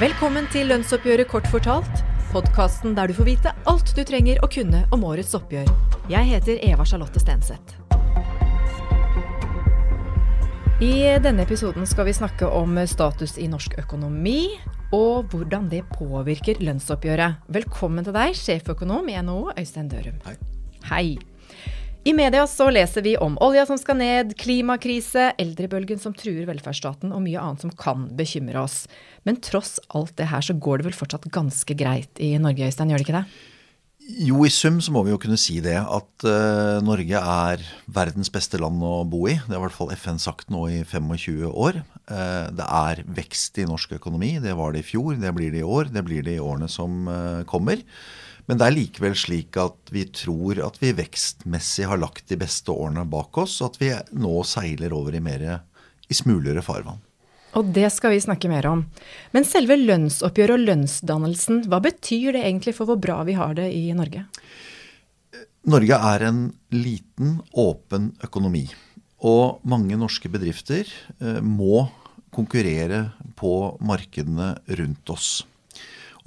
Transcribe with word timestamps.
Velkommen 0.00 0.46
til 0.48 0.70
lønnsoppgjøret 0.70 1.28
kort 1.28 1.44
fortalt. 1.52 1.98
Podkasten 2.30 2.94
der 2.96 3.10
du 3.10 3.12
får 3.18 3.26
vite 3.26 3.50
alt 3.68 3.90
du 3.92 4.00
trenger 4.08 4.38
å 4.40 4.48
kunne 4.48 4.78
om 4.96 5.02
årets 5.04 5.34
oppgjør. 5.36 5.68
Jeg 6.08 6.24
heter 6.30 6.62
Eva 6.64 6.86
Charlotte 6.88 7.20
Stenseth. 7.20 7.74
I 10.80 11.20
denne 11.20 11.44
episoden 11.44 11.84
skal 11.84 12.08
vi 12.08 12.16
snakke 12.16 12.48
om 12.48 12.80
status 12.88 13.36
i 13.36 13.50
norsk 13.52 13.76
økonomi, 13.82 14.54
og 14.96 15.34
hvordan 15.34 15.68
det 15.68 15.82
påvirker 15.92 16.62
lønnsoppgjøret. 16.64 17.44
Velkommen 17.52 18.08
til 18.08 18.16
deg, 18.16 18.32
sjeføkonom 18.40 19.12
i 19.12 19.20
NHO, 19.20 19.50
Øystein 19.52 19.92
Dørum. 19.92 20.16
Hei. 20.24 20.38
Hei. 20.88 21.29
I 22.00 22.14
media 22.16 22.46
så 22.48 22.70
leser 22.72 23.04
vi 23.04 23.12
om 23.20 23.34
olja 23.44 23.66
som 23.68 23.76
skal 23.76 23.98
ned, 24.00 24.32
klimakrise, 24.40 25.34
eldrebølgen 25.40 26.00
som 26.00 26.14
truer 26.16 26.46
velferdsstaten 26.48 27.12
og 27.12 27.20
mye 27.26 27.36
annet 27.36 27.60
som 27.66 27.72
kan 27.76 28.06
bekymre 28.16 28.62
oss. 28.62 28.86
Men 29.28 29.36
tross 29.44 29.76
alt 29.92 30.14
det 30.16 30.30
her 30.30 30.40
så 30.40 30.56
går 30.56 30.80
det 30.80 30.88
vel 30.88 30.96
fortsatt 30.96 31.28
ganske 31.34 31.76
greit 31.76 32.22
i 32.22 32.32
Norge, 32.40 32.70
Øystein, 32.70 32.94
gjør 32.94 33.02
det 33.02 33.06
ikke 33.08 33.18
det? 33.18 33.26
Jo, 34.10 34.40
i 34.48 34.50
sum 34.50 34.78
så 34.82 34.94
må 34.94 35.02
vi 35.04 35.12
jo 35.12 35.20
kunne 35.20 35.36
si 35.38 35.58
det. 35.60 35.76
At 35.76 36.24
uh, 36.24 36.80
Norge 36.82 37.20
er 37.20 37.66
verdens 37.92 38.32
beste 38.32 38.58
land 38.58 38.80
å 38.80 39.04
bo 39.04 39.26
i. 39.28 39.36
Det 39.44 39.52
har 39.52 39.60
i 39.60 39.66
hvert 39.66 39.76
fall 39.76 39.92
FN 39.92 40.22
sagt 40.22 40.48
nå 40.50 40.64
i 40.72 40.80
25 40.80 41.52
år. 41.52 41.82
Uh, 42.08 42.48
det 42.48 42.64
er 42.64 43.04
vekst 43.20 43.60
i 43.60 43.68
norsk 43.68 43.92
økonomi. 44.00 44.38
Det 44.40 44.56
var 44.56 44.72
det 44.72 44.86
i 44.86 44.88
fjor, 44.88 45.20
det 45.20 45.36
blir 45.36 45.52
det 45.52 45.60
i 45.60 45.68
år, 45.68 45.92
det 45.92 46.06
blir 46.08 46.24
det 46.24 46.38
i 46.38 46.42
årene 46.42 46.72
som 46.72 47.04
uh, 47.12 47.44
kommer. 47.50 47.84
Men 48.50 48.58
det 48.58 48.66
er 48.66 48.74
likevel 48.74 49.12
slik 49.14 49.54
at 49.62 49.92
vi 49.94 50.02
tror 50.10 50.58
at 50.66 50.80
vi 50.82 50.90
vekstmessig 50.98 51.84
har 51.86 52.00
lagt 52.02 52.24
de 52.32 52.38
beste 52.40 52.74
årene 52.74 53.04
bak 53.06 53.38
oss, 53.38 53.60
og 53.62 53.68
at 53.70 53.76
vi 53.78 53.90
nå 54.18 54.40
seiler 54.42 54.90
over 54.96 55.14
i 55.14 55.20
mer 55.22 55.44
i 56.10 56.16
smulere 56.18 56.64
farvann. 56.66 56.98
Og 57.54 57.70
det 57.74 57.86
skal 57.94 58.10
vi 58.14 58.22
snakke 58.22 58.50
mer 58.50 58.66
om. 58.66 58.82
Men 59.30 59.46
selve 59.46 59.76
lønnsoppgjøret 59.78 60.56
og 60.56 60.66
lønnsdannelsen, 60.66 61.62
hva 61.70 61.78
betyr 61.84 62.34
det 62.34 62.42
egentlig 62.42 62.74
for 62.74 62.90
hvor 62.90 62.98
bra 62.98 63.20
vi 63.26 63.38
har 63.38 63.54
det 63.54 63.68
i 63.70 63.84
Norge? 63.94 64.24
Norge 65.70 66.00
er 66.10 66.26
en 66.26 66.44
liten, 66.74 67.38
åpen 67.54 68.10
økonomi. 68.26 68.64
Og 69.30 69.62
mange 69.62 69.94
norske 70.00 70.30
bedrifter 70.32 70.90
eh, 71.22 71.38
må 71.38 71.84
konkurrere 72.34 73.12
på 73.38 73.54
markedene 73.78 74.56
rundt 74.78 75.14
oss. 75.14 75.30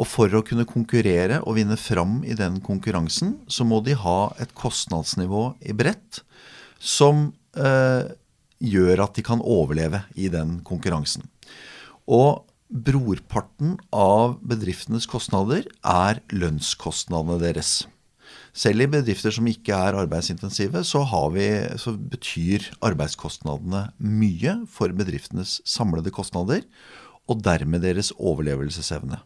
Og 0.01 0.09
for 0.09 0.33
å 0.33 0.41
kunne 0.45 0.65
konkurrere 0.69 1.41
og 1.43 1.57
vinne 1.59 1.77
fram 1.77 2.21
i 2.25 2.35
den 2.37 2.59
konkurransen, 2.65 3.37
så 3.47 3.65
må 3.67 3.81
de 3.85 3.97
ha 3.99 4.33
et 4.41 4.53
kostnadsnivå 4.57 5.51
i 5.61 5.75
brett 5.77 6.23
som 6.81 7.27
eh, 7.57 8.09
gjør 8.63 9.05
at 9.05 9.15
de 9.17 9.25
kan 9.25 9.43
overleve 9.43 10.03
i 10.17 10.29
den 10.33 10.59
konkurransen. 10.65 11.27
Og 12.09 12.43
brorparten 12.73 13.77
av 13.93 14.39
bedriftenes 14.41 15.05
kostnader 15.09 15.67
er 15.85 16.23
lønnskostnadene 16.33 17.37
deres. 17.43 17.83
Selv 18.53 18.85
i 18.85 18.89
bedrifter 18.89 19.33
som 19.33 19.47
ikke 19.49 19.73
er 19.73 19.97
arbeidsintensive, 19.97 20.83
så, 20.85 21.01
vi, 21.33 21.47
så, 21.81 21.95
betyr 21.97 22.67
arbeidskostnadene 22.85 23.87
mye 23.97 24.59
for 24.69 24.93
bedriftenes 24.93 25.59
samlede 25.65 26.13
kostnader, 26.13 26.61
og 27.29 27.41
dermed 27.45 27.81
deres 27.85 28.11
overlevelsesevne. 28.19 29.21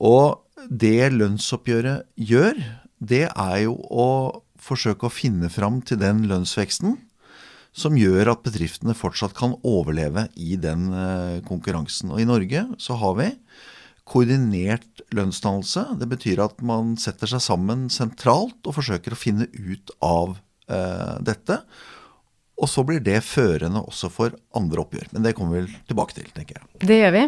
Og 0.00 0.40
det 0.68 1.12
lønnsoppgjøret 1.12 2.08
gjør, 2.16 2.58
det 3.00 3.26
er 3.28 3.58
jo 3.64 3.76
å 3.76 4.08
forsøke 4.60 5.08
å 5.08 5.12
finne 5.12 5.48
fram 5.52 5.80
til 5.86 6.00
den 6.00 6.26
lønnsveksten 6.28 6.98
som 7.70 7.96
gjør 7.98 8.32
at 8.32 8.42
bedriftene 8.44 8.96
fortsatt 8.98 9.36
kan 9.38 9.54
overleve 9.66 10.26
i 10.34 10.56
den 10.60 10.88
eh, 10.90 11.36
konkurransen. 11.46 12.10
Og 12.10 12.22
i 12.22 12.26
Norge 12.28 12.64
så 12.82 12.96
har 12.98 13.14
vi 13.20 13.28
koordinert 14.10 15.04
lønnsdannelse. 15.14 15.84
Det 16.00 16.08
betyr 16.10 16.42
at 16.42 16.58
man 16.66 16.96
setter 16.98 17.30
seg 17.30 17.44
sammen 17.44 17.86
sentralt 17.92 18.58
og 18.66 18.76
forsøker 18.80 19.14
å 19.14 19.20
finne 19.20 19.46
ut 19.54 19.94
av 20.02 20.34
eh, 20.66 21.16
dette. 21.26 21.60
Og 22.60 22.68
så 22.68 22.84
blir 22.84 23.00
det 23.00 23.22
førende 23.24 23.80
også 23.80 24.10
for 24.12 24.34
andre 24.56 24.82
oppgjør. 24.82 25.08
Men 25.14 25.24
det 25.24 25.32
kommer 25.36 25.56
vi 25.56 25.62
vel 25.62 25.78
tilbake 25.88 26.16
til, 26.18 26.28
tenker 26.36 26.58
jeg. 26.58 26.68
Det 26.84 26.98
gjør 26.98 27.14
vi. 27.14 27.22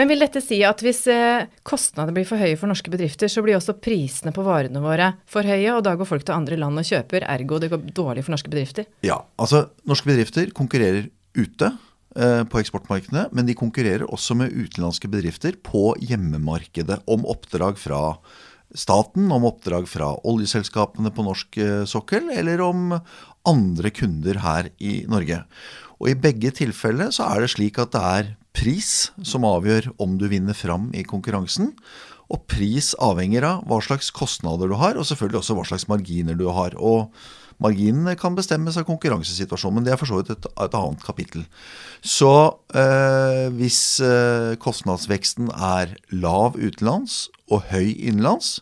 Men 0.00 0.10
vil 0.10 0.24
dette 0.24 0.42
si 0.44 0.60
at 0.66 0.80
hvis 0.84 1.02
eh, 1.12 1.44
kostnadene 1.66 2.16
blir 2.16 2.28
for 2.28 2.40
høye 2.40 2.56
for 2.60 2.70
norske 2.70 2.92
bedrifter, 2.92 3.28
så 3.28 3.44
blir 3.44 3.58
også 3.58 3.76
prisene 3.82 4.32
på 4.36 4.44
varene 4.46 4.82
våre 4.82 5.12
for 5.30 5.46
høye, 5.46 5.74
og 5.74 5.84
da 5.86 5.94
går 6.00 6.08
folk 6.08 6.24
til 6.24 6.36
andre 6.36 6.58
land 6.60 6.80
og 6.80 6.88
kjøper, 6.88 7.28
ergo 7.28 7.60
det 7.60 7.72
går 7.74 7.86
dårlig 7.96 8.24
for 8.24 8.36
norske 8.36 8.52
bedrifter? 8.52 8.88
Ja, 9.06 9.20
altså 9.40 9.66
norske 9.88 10.08
bedrifter 10.08 10.52
konkurrerer 10.56 11.10
ute 11.36 11.72
eh, 12.16 12.44
på 12.48 12.62
eksportmarkedene, 12.62 13.28
men 13.36 13.48
de 13.48 13.58
konkurrerer 13.58 14.08
også 14.08 14.38
med 14.38 14.54
utenlandske 14.54 15.10
bedrifter 15.12 15.60
på 15.60 15.90
hjemmemarkedet 16.00 17.02
om 17.10 17.28
oppdrag 17.28 17.76
fra 17.80 18.00
staten, 18.74 19.30
om 19.34 19.44
oppdrag 19.48 19.88
fra 19.90 20.12
oljeselskapene 20.28 21.10
på 21.14 21.24
norsk 21.26 21.60
eh, 21.60 21.84
sokkel, 21.90 22.30
eller 22.34 22.62
om 22.62 22.94
andre 23.48 23.92
kunder 23.94 24.40
her 24.44 24.70
i 24.78 25.00
Norge. 25.10 25.42
Og 26.00 26.12
I 26.12 26.18
begge 26.18 26.52
tilfeller 26.56 27.12
så 27.14 27.28
er 27.28 27.44
det 27.44 27.52
slik 27.54 27.80
at 27.80 27.92
det 27.94 28.04
er 28.04 28.30
pris 28.56 29.10
som 29.26 29.46
avgjør 29.46 29.92
om 30.02 30.16
du 30.20 30.26
vinner 30.30 30.56
fram 30.56 30.88
i 30.96 31.04
konkurransen. 31.06 31.74
Og 32.30 32.44
pris 32.50 32.92
avhenger 33.02 33.44
av 33.46 33.66
hva 33.68 33.80
slags 33.82 34.12
kostnader 34.14 34.70
du 34.70 34.76
har, 34.78 34.94
og 34.94 35.06
selvfølgelig 35.08 35.40
også 35.40 35.56
hva 35.58 35.66
slags 35.66 35.88
marginer 35.90 36.38
du 36.38 36.46
har. 36.54 36.76
Og 36.78 37.10
marginene 37.60 38.14
kan 38.18 38.36
bestemmes 38.38 38.78
av 38.78 38.86
konkurransesituasjonen, 38.88 39.80
men 39.80 39.88
det 39.88 39.94
er 39.94 40.00
for 40.00 40.08
så 40.08 40.20
vidt 40.20 40.32
et, 40.36 40.46
et, 40.46 40.76
annet 40.78 41.04
kapittel. 41.04 41.44
Så 42.06 42.32
eh, 42.70 43.50
hvis 43.58 43.82
eh, 44.04 44.54
kostnadsveksten 44.62 45.50
er 45.52 45.96
lav 46.14 46.56
utenlands 46.56 47.26
og 47.50 47.66
høy 47.72 47.90
innenlands, 47.90 48.58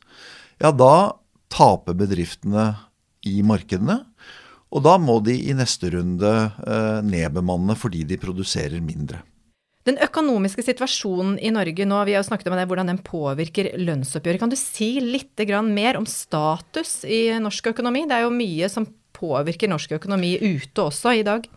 ja 0.58 0.72
da 0.74 1.20
taper 1.52 1.96
bedriftene 1.96 2.72
i 3.28 3.42
markedene. 3.46 4.02
Og 4.68 4.84
da 4.84 4.98
må 5.00 5.16
de 5.24 5.34
i 5.48 5.54
neste 5.56 5.90
runde 5.94 6.28
eh, 6.28 7.00
nedbemanne 7.06 7.76
fordi 7.78 8.04
de 8.08 8.20
produserer 8.20 8.82
mindre. 8.84 9.22
Den 9.88 9.96
økonomiske 10.04 10.60
situasjonen 10.66 11.38
i 11.40 11.48
Norge 11.54 11.86
nå, 11.88 12.02
vi 12.04 12.12
har 12.12 12.20
jo 12.20 12.28
snakket 12.28 12.50
om 12.50 12.58
det, 12.58 12.66
hvordan 12.68 12.90
den 12.90 13.00
påvirker 13.00 13.70
lønnsoppgjøret. 13.80 14.42
Kan 14.42 14.52
du 14.52 14.58
si 14.60 14.98
litt 15.00 15.40
mer 15.64 15.96
om 15.96 16.04
status 16.04 17.06
i 17.08 17.30
norsk 17.40 17.70
økonomi? 17.72 18.04
Det 18.04 18.18
er 18.18 18.26
jo 18.26 18.34
mye 18.34 18.68
som 18.68 18.84
påvirker 19.16 19.70
norsk 19.70 19.96
økonomi 19.96 20.34
ute 20.42 20.84
også 20.90 21.14
i 21.16 21.24
dag. 21.24 21.48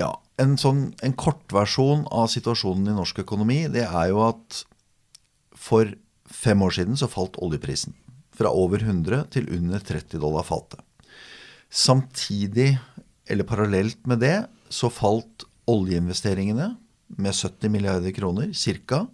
Ja, 0.00 0.18
En, 0.40 0.56
sånn, 0.56 0.94
en 1.04 1.12
kortversjon 1.12 2.06
av 2.08 2.30
situasjonen 2.32 2.88
i 2.88 2.96
norsk 2.96 3.18
økonomi, 3.20 3.66
det 3.68 3.84
er 3.84 4.06
jo 4.08 4.22
at 4.24 4.62
for 5.52 5.90
fem 6.24 6.62
år 6.64 6.72
siden 6.78 6.96
så 6.96 7.08
falt 7.12 7.36
oljeprisen. 7.44 7.92
Fra 8.32 8.52
over 8.56 8.80
100 8.80 9.26
til 9.34 9.50
under 9.52 9.82
30 9.84 10.20
dollar 10.22 10.46
fatet. 10.48 10.80
Samtidig, 11.70 12.74
eller 13.30 13.46
parallelt 13.46 14.02
med 14.10 14.20
det, 14.24 14.36
så 14.68 14.90
falt 14.90 15.46
oljeinvesteringene 15.70 16.74
med 17.18 17.34
70 17.34 17.70
milliarder 17.70 18.14
kroner 18.14 18.50
ca. 18.54 19.04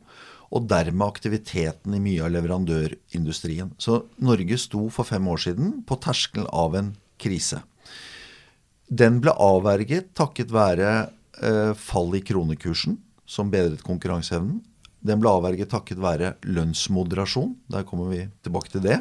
Og 0.55 0.69
dermed 0.71 1.05
aktiviteten 1.05 1.97
i 1.97 2.00
mye 2.00 2.25
av 2.25 2.33
leverandørindustrien. 2.33 3.72
Så 3.78 4.05
Norge 4.22 4.59
sto 4.62 4.87
for 4.94 5.09
fem 5.09 5.27
år 5.28 5.43
siden 5.43 5.81
på 5.87 5.99
terskelen 6.00 6.47
av 6.53 6.77
en 6.78 6.93
krise. 7.21 7.61
Den 8.87 9.19
ble 9.21 9.34
avverget 9.43 10.12
takket 10.15 10.53
være 10.55 10.91
eh, 11.43 11.73
fall 11.75 12.15
i 12.15 12.23
kronekursen, 12.23 13.00
som 13.27 13.50
bedret 13.50 13.83
konkurranseevnen. 13.84 14.62
Den 15.06 15.21
ble 15.23 15.33
avverget 15.34 15.73
takket 15.73 15.99
være 16.03 16.37
lønnsmoderasjon. 16.47 17.56
Der 17.75 17.84
kommer 17.87 18.12
vi 18.15 18.23
tilbake 18.47 18.71
til 18.71 18.87
det. 18.87 19.00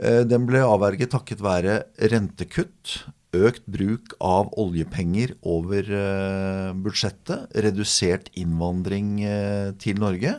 Eh, 0.00 0.22
den 0.24 0.46
ble 0.48 0.62
avverget 0.64 1.12
takket 1.12 1.42
være 1.44 1.82
rentekutt, 2.12 3.02
økt 3.32 3.64
bruk 3.72 4.12
av 4.24 4.52
oljepenger 4.60 5.34
over 5.48 5.88
eh, 5.88 6.68
budsjettet, 6.84 7.52
redusert 7.64 8.30
innvandring 8.38 9.14
eh, 9.24 9.72
til 9.80 10.00
Norge, 10.00 10.38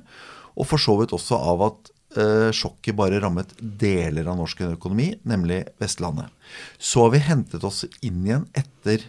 og 0.53 0.69
for 0.69 0.81
så 0.81 0.97
vidt 1.01 1.15
også 1.15 1.39
av 1.39 1.67
at 1.69 1.89
sjokket 2.53 2.93
bare 2.93 3.17
rammet 3.17 3.55
deler 3.57 4.27
av 4.29 4.35
norsk 4.37 4.59
økonomi, 4.67 5.07
nemlig 5.25 5.63
Vestlandet. 5.81 6.27
Så 6.77 7.07
har 7.07 7.15
vi 7.15 7.21
hentet 7.25 7.63
oss 7.65 7.79
inn 8.05 8.19
igjen 8.27 8.43
etter 8.53 9.01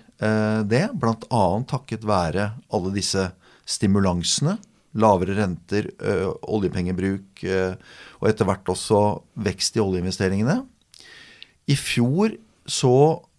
det, 0.64 0.80
bl.a. 0.96 1.42
takket 1.68 2.06
være 2.08 2.46
alle 2.72 2.94
disse 2.94 3.26
stimulansene 3.68 4.56
lavere 4.94 5.34
renter, 5.38 5.88
oljepengebruk 6.46 7.42
og 7.44 8.28
etter 8.28 8.46
hvert 8.48 8.70
også 8.70 9.00
vekst 9.42 9.78
i 9.78 9.82
oljeinvesteringene. 9.82 10.60
I 11.66 11.76
fjor 11.78 12.36
så 12.70 12.94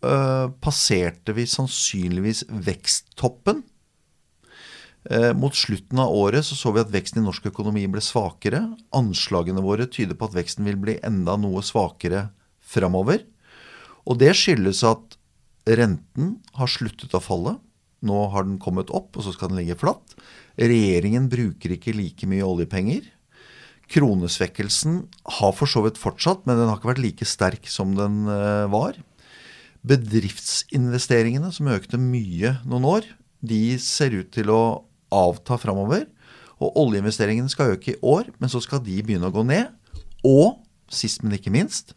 uh, 0.06 0.48
passerte 0.62 1.34
vi 1.38 1.48
sannsynligvis 1.50 2.44
veksttoppen. 2.50 3.64
Mot 5.38 5.54
slutten 5.54 6.00
av 6.02 6.10
året 6.18 6.42
så, 6.48 6.56
så 6.58 6.72
vi 6.74 6.82
at 6.82 6.90
veksten 6.90 7.22
i 7.22 7.26
norsk 7.28 7.52
økonomi 7.52 7.84
ble 7.94 8.02
svakere. 8.02 8.64
Anslagene 8.98 9.62
våre 9.62 9.86
tyder 9.86 10.18
på 10.18 10.26
at 10.26 10.34
veksten 10.34 10.66
vil 10.66 10.80
bli 10.82 10.96
enda 11.06 11.36
noe 11.38 11.62
svakere 11.62 12.24
framover. 12.66 13.22
Og 14.10 14.18
det 14.22 14.32
skyldes 14.38 14.82
at 14.86 15.18
renten 15.78 16.36
har 16.58 16.70
sluttet 16.70 17.14
å 17.14 17.22
falle. 17.22 17.56
Nå 18.06 18.28
har 18.34 18.46
den 18.48 18.60
kommet 18.62 18.94
opp, 18.94 19.16
og 19.16 19.26
så 19.26 19.34
skal 19.34 19.52
den 19.52 19.60
ligge 19.62 19.78
flatt. 19.80 20.16
Regjeringen 20.60 21.28
bruker 21.32 21.76
ikke 21.76 21.96
like 21.96 22.30
mye 22.30 22.46
oljepenger. 22.46 23.10
Kronesvekkelsen 23.92 25.04
har 25.40 25.54
for 25.54 25.70
så 25.70 25.84
vidt 25.86 26.00
fortsatt, 26.02 26.46
men 26.46 26.58
den 26.58 26.70
har 26.70 26.80
ikke 26.80 26.94
vært 26.94 27.04
like 27.04 27.28
sterk 27.30 27.70
som 27.70 27.94
den 27.98 28.24
eh, 28.32 28.66
var. 28.72 28.98
Bedriftsinvesteringene, 29.86 31.52
som 31.54 31.70
økte 31.74 32.02
mye 32.02 32.56
noen 32.66 32.90
år, 32.90 33.10
de 33.46 33.78
ser 33.82 34.16
ut 34.18 34.32
til 34.34 34.50
å 34.54 34.64
avta 35.14 35.60
framover. 35.62 36.08
Og 36.64 36.78
oljeinvesteringene 36.86 37.52
skal 37.52 37.76
øke 37.76 37.94
i 37.94 38.00
år, 38.02 38.32
men 38.40 38.50
så 38.52 38.62
skal 38.64 38.82
de 38.86 39.02
begynne 39.06 39.30
å 39.30 39.36
gå 39.36 39.44
ned. 39.46 39.70
Og 40.26 40.62
sist, 40.92 41.22
men 41.22 41.36
ikke 41.38 41.54
minst, 41.54 41.94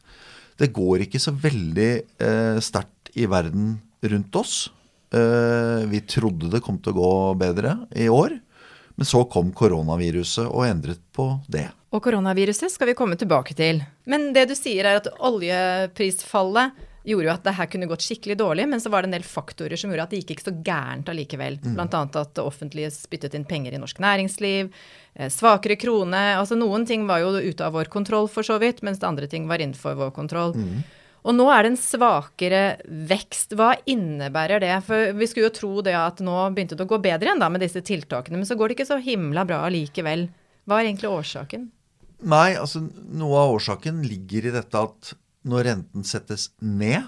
det 0.58 0.72
går 0.74 1.06
ikke 1.06 1.20
så 1.22 1.32
veldig 1.32 1.90
eh, 2.24 2.58
sterkt 2.64 3.12
i 3.16 3.28
verden 3.30 3.78
rundt 4.02 4.36
oss. 4.38 4.68
Eh, 5.10 5.86
vi 5.88 6.00
trodde 6.00 6.50
det 6.52 6.60
kom 6.64 6.78
til 6.82 6.92
å 6.92 6.98
gå 6.98 7.12
bedre 7.40 7.76
i 7.96 8.08
år. 8.12 8.38
Men 8.98 9.06
så 9.06 9.22
kom 9.30 9.52
koronaviruset 9.54 10.48
og 10.48 10.66
endret 10.66 11.00
på 11.14 11.30
det. 11.46 11.68
Og 11.94 12.02
koronaviruset 12.04 12.72
skal 12.72 12.90
vi 12.90 12.96
komme 12.98 13.16
tilbake 13.16 13.54
til. 13.56 13.80
Men 14.10 14.32
det 14.34 14.48
du 14.50 14.56
sier 14.58 14.88
er 14.90 14.98
at 14.98 15.06
oljeprisfallet 15.24 16.84
gjorde 17.08 17.28
jo 17.28 17.32
at 17.32 17.46
det 17.46 17.54
her 17.56 17.68
kunne 17.72 17.88
gått 17.88 18.04
skikkelig 18.04 18.36
dårlig, 18.40 18.66
men 18.68 18.82
så 18.82 18.90
var 18.92 19.02
det 19.02 19.08
en 19.08 19.16
del 19.16 19.24
faktorer 19.24 19.80
som 19.80 19.92
gjorde 19.92 20.08
at 20.08 20.12
det 20.12 20.20
gikk 20.20 20.34
ikke 20.34 20.48
så 20.50 20.54
gærent 20.66 21.08
allikevel. 21.08 21.56
Mm. 21.62 21.78
Bl.a. 21.78 22.02
at 22.04 22.34
det 22.36 22.44
offentlige 22.44 22.90
spyttet 22.92 23.36
inn 23.38 23.46
penger 23.48 23.76
i 23.76 23.80
norsk 23.80 24.02
næringsliv, 24.02 24.68
eh, 25.14 25.30
svakere 25.32 25.78
krone. 25.80 26.24
Altså 26.36 26.58
noen 26.58 26.84
ting 26.88 27.06
var 27.08 27.22
jo 27.22 27.32
ute 27.38 27.64
av 27.64 27.78
vår 27.78 27.88
kontroll 27.92 28.28
for 28.28 28.46
så 28.46 28.58
vidt, 28.60 28.82
mens 28.84 29.00
andre 29.06 29.30
ting 29.30 29.48
var 29.48 29.62
innenfor 29.62 29.96
vår 29.96 30.12
kontroll. 30.16 30.58
Mm. 30.58 30.82
Og 31.28 31.36
nå 31.36 31.44
er 31.52 31.64
det 31.64 31.74
en 31.74 31.80
svakere 31.80 32.60
vekst. 32.88 33.52
Hva 33.58 33.74
innebærer 33.90 34.62
det? 34.64 34.72
For 34.86 35.12
vi 35.18 35.28
skulle 35.28 35.50
jo 35.50 35.56
tro 35.58 35.72
det 35.84 35.92
at 35.98 36.22
nå 36.24 36.36
begynte 36.56 36.78
det 36.78 36.86
å 36.86 36.88
gå 36.88 37.00
bedre 37.04 37.28
igjen 37.28 37.42
da 37.42 37.50
med 37.52 37.60
disse 37.60 37.82
tiltakene, 37.84 38.40
men 38.40 38.48
så 38.48 38.56
går 38.56 38.70
det 38.70 38.78
ikke 38.78 38.88
så 38.88 38.96
himla 39.04 39.44
bra 39.48 39.60
likevel. 39.72 40.30
Hva 40.64 40.80
er 40.80 40.88
egentlig 40.88 41.12
årsaken? 41.12 41.68
Nei, 42.28 42.56
altså 42.58 42.80
noe 42.82 43.44
av 43.44 43.58
årsaken 43.58 44.00
ligger 44.08 44.48
i 44.48 44.54
dette 44.56 44.80
at 44.88 45.12
når 45.48 45.68
renten 45.68 46.06
settes 46.08 46.48
ned, 46.64 47.04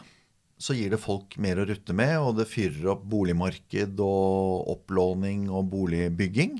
så 0.60 0.76
gir 0.76 0.92
det 0.92 1.00
folk 1.00 1.38
mer 1.40 1.62
å 1.62 1.64
rutte 1.70 1.96
med, 1.96 2.18
og 2.20 2.36
det 2.36 2.50
fyrer 2.50 2.92
opp 2.92 3.06
boligmarked 3.08 4.00
og 4.04 4.68
opplåning 4.74 5.48
og 5.48 5.70
boligbygging. 5.72 6.58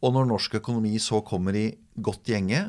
Og 0.00 0.14
når 0.14 0.30
norsk 0.30 0.54
økonomi 0.60 0.94
så 1.02 1.18
kommer 1.26 1.58
i 1.58 1.66
godt 1.98 2.30
gjenge, 2.30 2.62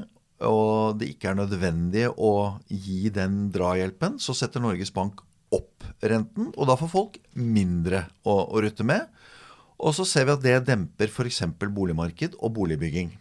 og 0.48 1.00
det 1.00 1.12
ikke 1.14 1.32
er 1.32 1.42
nødvendig 1.42 2.08
å 2.12 2.60
gi 2.68 3.12
den 3.14 3.50
drahjelpen, 3.54 4.18
så 4.22 4.36
setter 4.38 4.64
Norges 4.64 4.94
Bank 4.96 5.22
opp 5.52 5.86
renten, 6.08 6.50
og 6.56 6.70
da 6.70 6.78
får 6.80 6.92
folk 6.92 7.20
mindre 7.36 8.06
å, 8.24 8.38
å 8.56 8.64
rutte 8.64 8.86
med. 8.88 9.10
Og 9.82 9.96
så 9.98 10.06
ser 10.08 10.28
vi 10.28 10.36
at 10.36 10.44
det 10.46 10.58
demper 10.70 11.10
f.eks. 11.10 11.44
boligmarked 11.62 12.38
og 12.40 12.54
boligbygging. 12.58 13.12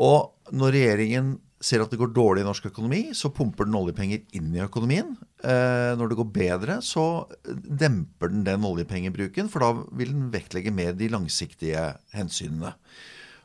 Og 0.00 0.54
når 0.56 0.74
regjeringen 0.74 1.34
ser 1.64 1.80
at 1.80 1.92
det 1.92 2.00
går 2.00 2.12
dårlig 2.12 2.42
i 2.42 2.46
norsk 2.48 2.66
økonomi, 2.68 3.02
så 3.16 3.30
pumper 3.32 3.68
den 3.68 3.76
oljepenger 3.78 4.24
inn 4.36 4.50
i 4.56 4.62
økonomien. 4.64 5.14
Eh, 5.40 5.92
når 5.96 6.10
det 6.10 6.18
går 6.18 6.30
bedre, 6.34 6.78
så 6.84 7.24
demper 7.44 8.32
den 8.32 8.44
den 8.44 8.66
oljepengebruken, 8.68 9.48
for 9.52 9.64
da 9.64 9.70
vil 9.96 10.12
den 10.12 10.32
vektlegge 10.34 10.74
mer 10.74 10.96
de 10.98 11.08
langsiktige 11.12 11.86
hensynene. 12.16 12.74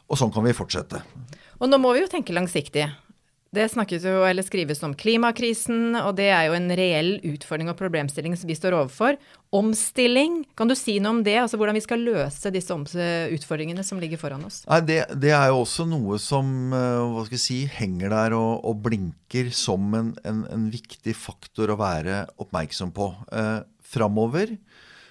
Og 0.09 0.19
sånn 0.19 0.33
kan 0.33 0.43
vi 0.47 0.57
fortsette. 0.57 1.03
Og 1.59 1.67
nå 1.67 1.79
må 1.81 1.93
vi 1.95 2.03
jo 2.03 2.11
tenke 2.11 2.35
langsiktig. 2.35 2.87
Det 3.49 3.63
snakkes 3.65 4.03
jo, 4.05 4.19
eller 4.27 4.45
skrives 4.45 4.83
om 4.85 4.91
klimakrisen, 4.93 5.95
og 5.97 6.11
det 6.19 6.27
er 6.29 6.43
jo 6.45 6.53
en 6.53 6.69
reell 6.77 7.15
utfordring 7.31 7.71
og 7.71 7.79
problemstilling 7.79 8.35
som 8.37 8.45
vi 8.45 8.57
står 8.57 8.75
overfor. 8.77 9.17
Omstilling, 9.57 10.43
kan 10.53 10.69
du 10.69 10.75
si 10.77 10.99
noe 11.01 11.15
om 11.15 11.23
det? 11.25 11.33
Altså 11.41 11.57
hvordan 11.57 11.79
vi 11.79 11.81
skal 11.81 12.03
løse 12.05 12.51
disse 12.53 12.77
utfordringene 13.33 13.81
som 13.87 13.97
ligger 14.01 14.21
foran 14.21 14.45
oss? 14.45 14.61
Nei, 14.69 14.79
det, 14.85 14.99
det 15.17 15.33
er 15.33 15.49
jo 15.49 15.63
også 15.63 15.87
noe 15.89 16.19
som 16.21 16.75
eh, 16.77 17.01
hva 17.09 17.25
skal 17.25 17.39
jeg 17.39 17.45
si, 17.47 17.59
henger 17.79 18.13
der 18.13 18.37
og, 18.37 18.61
og 18.69 18.85
blinker 18.85 19.49
som 19.57 19.97
en, 19.97 20.13
en, 20.21 20.45
en, 20.53 20.69
viktig 20.69 21.17
faktor 21.17 21.73
å 21.73 21.79
være 21.81 22.27
oppmerksom 22.45 22.93
på. 22.93 23.09
Eh, 23.33 23.65
framover 23.81 24.53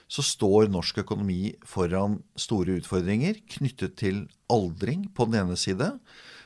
så 0.09 0.23
står 0.23 0.71
norsk 0.71 1.03
økonomi 1.03 1.57
foran 1.67 2.21
store 2.39 2.79
utfordringer 2.79 3.43
knyttet 3.59 3.99
til 3.99 4.23
aldring 4.47 5.09
på 5.11 5.27
den 5.27 5.43
ene 5.43 5.59
side, 5.59 5.91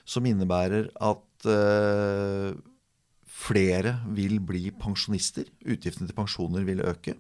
som 0.05 0.27
innebærer 0.27 0.91
at 1.03 1.49
eh, 1.49 2.53
flere 3.33 3.97
vil 4.15 4.39
bli 4.45 4.71
pensjonister. 4.79 5.47
Utgiftene 5.67 6.11
til 6.11 6.17
pensjoner 6.17 6.67
vil 6.69 6.83
øke. 6.87 7.17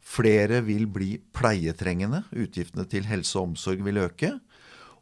Flere 0.00 0.62
vil 0.66 0.86
bli 0.90 1.16
pleietrengende. 1.34 2.24
Utgiftene 2.32 2.86
til 2.88 3.08
helse 3.08 3.36
og 3.38 3.52
omsorg 3.52 3.82
vil 3.86 4.00
øke. 4.04 4.32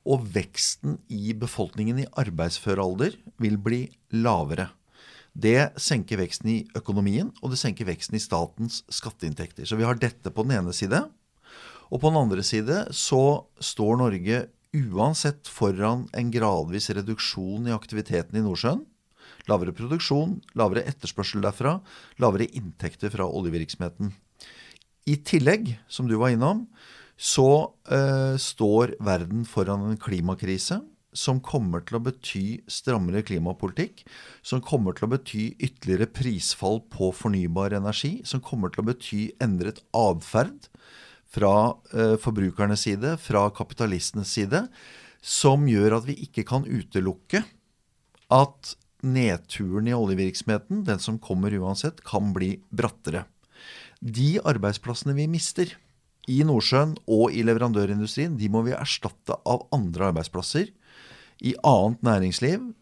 Og 0.07 0.27
veksten 0.35 1.01
i 1.11 1.35
befolkningen 1.35 2.05
i 2.05 2.11
arbeidsfør 2.19 2.83
alder 2.83 3.17
vil 3.43 3.59
bli 3.59 3.85
lavere. 4.15 4.71
Det 5.37 5.75
senker 5.83 6.23
veksten 6.23 6.49
i 6.49 6.61
økonomien, 6.79 7.29
og 7.43 7.53
det 7.53 7.59
senker 7.61 7.89
veksten 7.91 8.17
i 8.17 8.23
statens 8.23 8.81
skatteinntekter. 8.89 9.67
Så 9.69 9.77
vi 9.77 9.85
har 9.85 9.99
dette 10.01 10.33
på 10.33 10.47
den 10.47 10.57
ene 10.57 10.73
side. 10.73 11.03
Og 11.91 12.01
på 12.01 12.09
den 12.09 12.19
andre 12.23 12.43
side 12.47 12.87
så 12.97 13.45
står 13.63 13.99
Norge 14.01 14.47
uansett 14.77 15.49
foran 15.49 16.07
en 16.17 16.31
gradvis 16.35 16.91
reduksjon 16.97 17.69
i 17.69 17.75
aktiviteten 17.75 18.39
i 18.39 18.45
Nordsjøen. 18.45 18.85
Lavere 19.51 19.75
produksjon, 19.77 20.41
lavere 20.59 20.85
etterspørsel 20.91 21.45
derfra, 21.45 21.79
lavere 22.23 22.49
inntekter 22.59 23.13
fra 23.15 23.29
oljevirksomheten. 23.29 24.11
I 25.07 25.17
tillegg, 25.23 25.77
som 25.89 26.09
du 26.11 26.17
var 26.19 26.35
innom, 26.35 26.67
så 27.17 27.73
eh, 27.89 28.35
står 28.41 28.97
verden 29.07 29.47
foran 29.49 29.87
en 29.87 30.01
klimakrise 30.01 30.81
som 31.17 31.39
kommer 31.41 31.81
til 31.87 31.97
å 31.97 32.03
bety 32.05 32.45
strammere 32.69 33.23
klimapolitikk, 33.25 34.03
som 34.45 34.61
kommer 34.61 34.97
til 34.97 35.07
å 35.07 35.13
bety 35.15 35.45
ytterligere 35.55 36.11
prisfall 36.13 36.83
på 36.93 37.09
fornybar 37.17 37.77
energi, 37.79 38.19
som 38.29 38.43
kommer 38.45 38.73
til 38.73 38.85
å 38.85 38.89
bety 38.91 39.23
endret 39.43 39.81
atferd 39.97 40.69
fra 41.33 41.77
eh, 41.93 42.17
forbrukernes 42.23 42.87
side, 42.87 43.17
fra 43.23 43.47
kapitalistenes 43.55 44.33
side, 44.37 44.67
som 45.21 45.67
gjør 45.69 45.99
at 45.99 46.09
vi 46.09 46.19
ikke 46.27 46.47
kan 46.47 46.67
utelukke 46.67 47.43
at 48.33 48.75
nedturen 49.07 49.89
i 49.91 49.95
oljevirksomheten, 49.95 50.85
den 50.87 51.03
som 51.03 51.19
kommer 51.23 51.55
uansett, 51.59 52.03
kan 52.07 52.33
bli 52.35 52.57
brattere. 52.75 53.27
De 54.01 54.37
arbeidsplassene 54.45 55.15
vi 55.17 55.29
mister 55.31 55.73
i 56.31 56.41
Nordsjøen 56.47 56.97
og 57.07 57.35
i 57.35 57.45
leverandørindustrien, 57.47 58.37
de 58.39 58.51
må 58.51 58.65
vi 58.67 58.75
erstatte 58.77 59.37
av 59.47 59.67
andre 59.75 60.11
arbeidsplasser 60.11 60.73
i 61.47 61.55
annet 61.67 62.03
næringsliv 62.07 62.73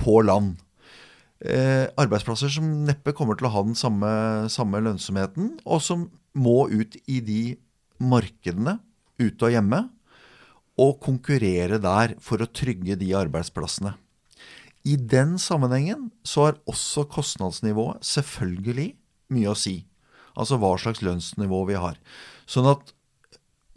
på 0.00 0.20
land. 0.24 0.56
Eh, 1.44 1.84
arbeidsplasser 2.00 2.52
som 2.52 2.68
neppe 2.88 3.12
kommer 3.16 3.36
til 3.36 3.50
å 3.50 3.52
ha 3.52 3.62
den 3.66 3.76
samme, 3.76 4.08
samme, 4.52 4.80
lønnsomheten, 4.84 5.58
og 5.68 5.82
som 5.84 6.08
må 6.36 6.64
ut 6.72 6.96
i 7.04 7.20
de 7.24 7.42
markedene 8.02 8.78
ute 9.20 9.48
og 9.48 9.54
hjemme 9.54 9.82
og 10.80 10.98
konkurrere 11.04 11.78
der 11.80 12.16
for 12.20 12.42
å 12.42 12.50
trygge 12.52 12.98
de 13.00 13.12
arbeidsplassene. 13.16 13.94
I 14.86 14.94
den 15.00 15.34
sammenhengen 15.40 16.10
så 16.22 16.46
har 16.46 16.58
også 16.68 17.06
kostnadsnivået 17.10 18.04
selvfølgelig 18.06 18.92
mye 19.34 19.50
å 19.50 19.58
si. 19.58 19.80
Altså 20.36 20.60
hva 20.60 20.74
slags 20.78 21.02
lønnsnivå 21.02 21.64
vi 21.70 21.78
har. 21.80 21.96
Sånn 22.46 22.68
at 22.70 22.92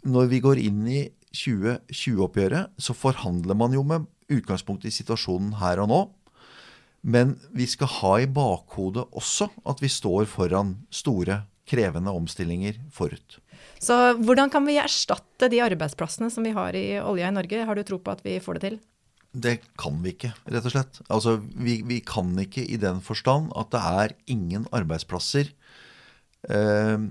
når 0.06 0.30
vi 0.30 0.42
går 0.44 0.60
inn 0.62 0.84
i 0.88 1.02
2020-oppgjøret, 1.34 2.76
så 2.78 2.94
forhandler 2.96 3.58
man 3.58 3.74
jo 3.74 3.82
med 3.86 4.06
utgangspunkt 4.30 4.86
i 4.86 4.94
situasjonen 4.94 5.56
her 5.60 5.82
og 5.82 5.90
nå. 5.90 6.00
Men 7.02 7.38
vi 7.56 7.66
skal 7.70 7.90
ha 8.00 8.12
i 8.20 8.28
bakhodet 8.28 9.06
også 9.16 9.48
at 9.68 9.80
vi 9.82 9.90
står 9.90 10.28
foran 10.30 10.76
store, 10.92 11.42
krevende 11.70 12.12
omstillinger 12.14 12.78
forut. 12.94 13.38
Så 13.80 13.96
hvordan 14.20 14.50
kan 14.52 14.66
vi 14.66 14.78
erstatte 14.80 15.48
de 15.52 15.62
arbeidsplassene 15.64 16.30
som 16.32 16.44
vi 16.44 16.54
har 16.56 16.76
i 16.76 17.00
olja 17.00 17.30
i 17.30 17.36
Norge? 17.36 17.64
Har 17.66 17.78
du 17.78 17.84
tro 17.86 18.00
på 18.02 18.12
at 18.12 18.24
vi 18.26 18.36
får 18.42 18.58
det 18.58 18.66
til? 18.66 18.80
Det 19.30 19.56
kan 19.78 20.00
vi 20.02 20.10
ikke, 20.16 20.32
rett 20.50 20.66
og 20.66 20.74
slett. 20.74 21.00
Altså, 21.06 21.36
vi, 21.54 21.80
vi 21.86 22.00
kan 22.02 22.32
ikke 22.42 22.64
i 22.66 22.78
den 22.82 22.98
forstand 23.04 23.52
at 23.58 23.70
det 23.70 23.82
er 24.02 24.14
ingen 24.34 24.66
arbeidsplasser 24.74 25.52
eh, 26.50 27.04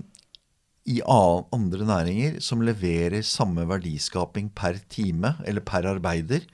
i 0.90 0.98
andre 1.08 1.86
næringer 1.88 2.38
som 2.44 2.64
leverer 2.64 3.24
samme 3.24 3.64
verdiskaping 3.68 4.52
per 4.52 4.82
time 4.92 5.34
eller 5.48 5.64
per 5.64 5.88
arbeider 5.88 6.44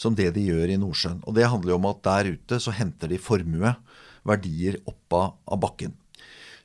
som 0.00 0.16
det 0.16 0.30
de 0.36 0.46
gjør 0.48 0.72
i 0.72 0.80
Nordsjøen. 0.80 1.20
Og 1.28 1.36
Det 1.36 1.48
handler 1.52 1.74
jo 1.74 1.80
om 1.80 1.90
at 1.90 2.02
der 2.06 2.32
ute 2.32 2.60
så 2.62 2.72
henter 2.72 3.10
de 3.12 3.20
formue, 3.20 3.74
verdier, 4.24 4.80
opp 4.88 5.16
av 5.20 5.60
bakken. 5.60 5.92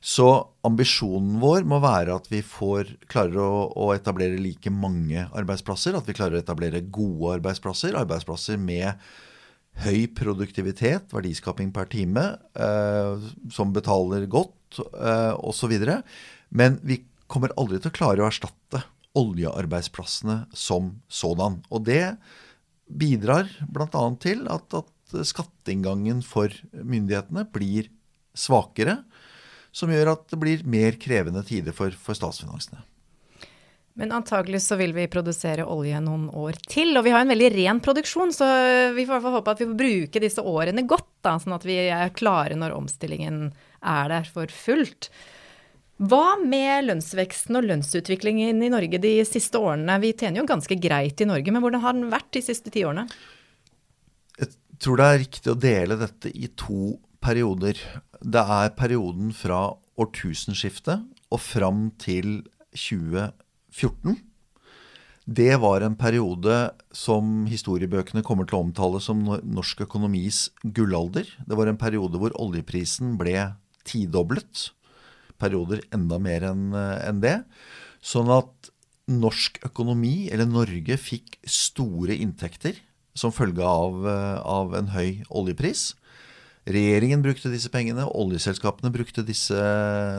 Så 0.06 0.26
ambisjonen 0.66 1.40
vår 1.42 1.64
må 1.66 1.80
være 1.82 2.14
at 2.14 2.28
vi 2.30 2.38
får, 2.46 2.92
klarer 3.10 3.40
å, 3.42 3.62
å, 3.74 3.88
etablere 3.96 4.38
like 4.38 4.70
mange 4.70 5.24
arbeidsplasser. 5.34 5.96
At 5.98 6.06
vi 6.06 6.14
klarer 6.14 6.38
å 6.38 6.42
etablere 6.44 6.84
gode 6.94 7.40
arbeidsplasser. 7.40 7.96
Arbeidsplasser 7.98 8.60
med 8.60 9.02
høy 9.82 10.06
produktivitet, 10.16 11.10
verdiskaping 11.10 11.72
per 11.74 11.90
time, 11.90 12.22
eh, 12.54 13.26
som 13.52 13.74
betaler 13.74 14.28
godt, 14.30 14.78
eh, 14.94 15.34
osv. 15.42 15.74
Men 16.54 16.78
vi 16.86 17.00
kommer 17.26 17.50
aldri 17.58 17.82
til 17.82 17.90
å 17.90 17.98
klare 17.98 18.22
å 18.22 18.30
erstatte 18.30 18.84
oljearbeidsplassene 19.18 20.44
som 20.54 20.94
sådan. 21.10 21.64
Og 21.74 21.82
det 21.90 22.14
bidrar 22.86 23.50
bl.a. 23.66 24.06
til 24.22 24.46
at, 24.54 24.70
at 24.70 25.18
skatteinngangen 25.26 26.22
for 26.22 26.54
myndighetene 26.78 27.48
blir 27.50 27.90
svakere, 28.36 29.00
som 29.76 29.92
gjør 29.92 30.14
at 30.14 30.28
det 30.32 30.38
blir 30.40 30.62
mer 30.68 30.96
krevende 31.00 31.42
tider 31.44 31.74
for, 31.76 31.92
for 31.92 32.16
statsfinansene. 32.16 32.80
Men 33.96 34.12
antagelig 34.12 34.60
så 34.66 34.76
vil 34.76 34.92
vi 34.92 35.06
produsere 35.08 35.64
olje 35.72 35.96
noen 36.04 36.26
år 36.36 36.58
til. 36.68 36.92
Og 36.98 37.04
vi 37.06 37.12
har 37.14 37.24
en 37.24 37.32
veldig 37.32 37.48
ren 37.54 37.78
produksjon, 37.80 38.32
så 38.36 38.48
vi 38.92 39.06
får 39.06 39.08
i 39.08 39.12
hvert 39.14 39.24
fall 39.24 39.36
håpe 39.38 39.54
at 39.54 39.62
vi 39.62 39.68
får 39.70 39.78
bruke 39.80 40.20
disse 40.20 40.44
årene 40.44 40.84
godt, 40.88 41.08
da, 41.24 41.38
sånn 41.40 41.56
at 41.56 41.64
vi 41.64 41.78
er 41.86 42.12
klare 42.16 42.58
når 42.60 42.76
omstillingen 42.76 43.46
er 43.80 44.12
der 44.12 44.28
for 44.28 44.52
fullt. 44.52 45.08
Hva 45.96 46.36
med 46.42 46.90
lønnsveksten 46.90 47.56
og 47.56 47.70
lønnsutviklingen 47.70 48.60
i 48.60 48.68
Norge 48.72 49.00
de 49.00 49.14
siste 49.24 49.56
årene? 49.56 49.96
Vi 50.04 50.12
tjener 50.12 50.42
jo 50.42 50.50
ganske 50.50 50.76
greit 50.76 51.24
i 51.24 51.28
Norge, 51.28 51.52
men 51.52 51.64
hvordan 51.64 51.84
har 51.84 51.96
den 51.96 52.12
vært 52.12 52.28
de 52.36 52.44
siste 52.44 52.72
ti 52.72 52.84
årene? 52.84 53.08
Jeg 54.36 54.52
tror 54.84 55.00
det 55.00 55.08
er 55.08 55.22
riktig 55.24 55.52
å 55.52 55.56
dele 55.56 55.96
dette 56.04 56.32
i 56.36 56.52
to 56.52 56.98
perioder. 57.24 57.80
Det 58.26 58.42
er 58.42 58.72
perioden 58.74 59.28
fra 59.30 59.76
årtusenskiftet 60.02 61.04
og 61.30 61.38
fram 61.38 61.90
til 62.02 62.40
2014. 62.74 64.16
Det 65.26 65.52
var 65.62 65.84
en 65.86 65.94
periode 65.98 66.56
som 66.94 67.44
historiebøkene 67.46 68.24
kommer 68.26 68.46
til 68.46 68.58
å 68.58 68.64
omtale 68.64 68.98
som 69.02 69.22
norsk 69.22 69.84
økonomis 69.86 70.48
gullalder. 70.62 71.28
Det 71.46 71.58
var 71.58 71.70
en 71.70 71.78
periode 71.78 72.18
hvor 72.18 72.34
oljeprisen 72.42 73.14
ble 73.18 73.52
tidoblet 73.86 74.72
perioder 75.38 75.84
enda 75.94 76.18
mer 76.22 76.48
enn 76.50 76.74
en 76.74 77.20
det. 77.22 77.36
Sånn 78.02 78.30
at 78.32 78.72
norsk 79.06 79.60
økonomi, 79.68 80.32
eller 80.34 80.50
Norge, 80.50 80.98
fikk 80.98 81.38
store 81.46 82.16
inntekter 82.18 82.78
som 83.14 83.30
følge 83.34 83.62
av, 83.62 84.02
av 84.42 84.74
en 84.78 84.90
høy 84.96 85.22
oljepris. 85.30 85.92
Regjeringen 86.66 87.22
brukte 87.22 87.52
disse 87.52 87.70
pengene, 87.70 88.08
oljeselskapene 88.10 88.90
brukte 88.94 89.22
disse, 89.26 89.58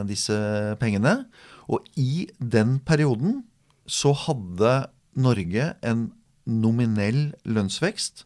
disse 0.07 0.37
pengene. 0.79 1.25
Og 1.67 1.83
i 1.99 2.27
den 2.39 2.77
perioden 2.87 3.41
så 3.87 4.13
hadde 4.15 4.77
Norge 5.17 5.73
en 5.83 6.07
nominell 6.47 7.33
lønnsvekst 7.43 8.23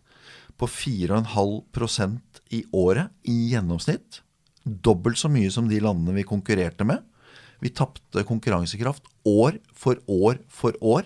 på 0.61 0.69
4,5% 0.69 2.43
i 2.53 2.61
året 2.77 3.09
i 3.25 3.53
gjennomsnitt 3.55 4.21
dobbelt 4.65 5.19
så 5.19 5.29
mye 5.31 5.49
som 5.53 5.69
de 5.69 5.79
landene 5.81 6.15
vi 6.19 6.27
konkurrerte 6.27 6.85
med. 6.87 7.01
Vi 7.61 7.73
tapte 7.73 8.25
konkurransekraft 8.27 9.05
år 9.27 9.57
for 9.73 10.01
år 10.07 10.39
for 10.49 10.77
år. 10.81 11.05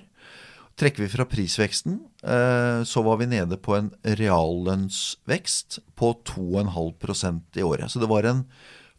Trekker 0.76 1.06
vi 1.06 1.12
fra 1.12 1.24
prisveksten, 1.32 2.00
eh, 2.24 2.84
så 2.84 3.02
var 3.02 3.22
vi 3.22 3.30
nede 3.32 3.56
på 3.56 3.78
en 3.78 3.94
reallønnsvekst 4.04 5.80
på 5.96 6.10
2,5% 6.28 7.62
i 7.62 7.64
året. 7.64 7.92
Så 7.92 8.02
det 8.02 8.10
var 8.12 8.28
en 8.28 8.44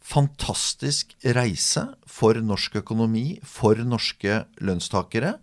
fantastisk 0.01 1.13
reise 1.21 1.83
for 2.09 2.39
norsk 2.41 2.79
økonomi, 2.81 3.37
for 3.45 3.77
norske 3.85 4.45
lønnstakere. 4.57 5.35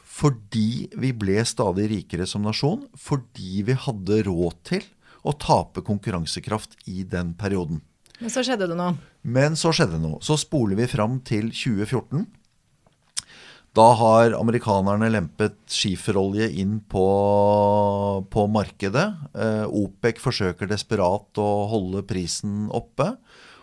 Fordi 0.00 0.88
vi 0.96 1.12
ble 1.12 1.44
stadig 1.44 1.90
rikere 1.92 2.26
som 2.28 2.44
nasjon. 2.46 2.86
Fordi 2.96 3.60
vi 3.68 3.76
hadde 3.76 4.22
råd 4.26 4.58
til 4.64 4.88
å 5.28 5.36
tape 5.36 5.84
konkurransekraft 5.84 6.78
i 6.88 7.04
den 7.04 7.34
perioden. 7.36 7.82
Men 8.20 8.32
så 8.32 8.44
skjedde 8.44 8.68
det 8.68 8.76
noe. 8.76 8.96
Men 9.22 9.56
så 9.56 9.72
skjedde 9.76 9.96
det 9.96 10.04
noe. 10.04 10.20
Så 10.24 10.36
spoler 10.40 10.76
vi 10.80 10.88
fram 10.88 11.20
til 11.24 11.52
2014. 11.52 12.26
Da 13.76 13.86
har 13.94 14.34
amerikanerne 14.34 15.06
lempet 15.12 15.54
skiferolje 15.70 16.48
inn 16.58 16.80
på, 16.90 17.04
på 18.26 18.46
markedet. 18.50 19.06
Eh, 19.30 19.66
OPEC 19.68 20.18
forsøker 20.18 20.70
desperat 20.70 21.38
å 21.38 21.46
holde 21.70 22.02
prisen 22.08 22.66
oppe. 22.74 23.12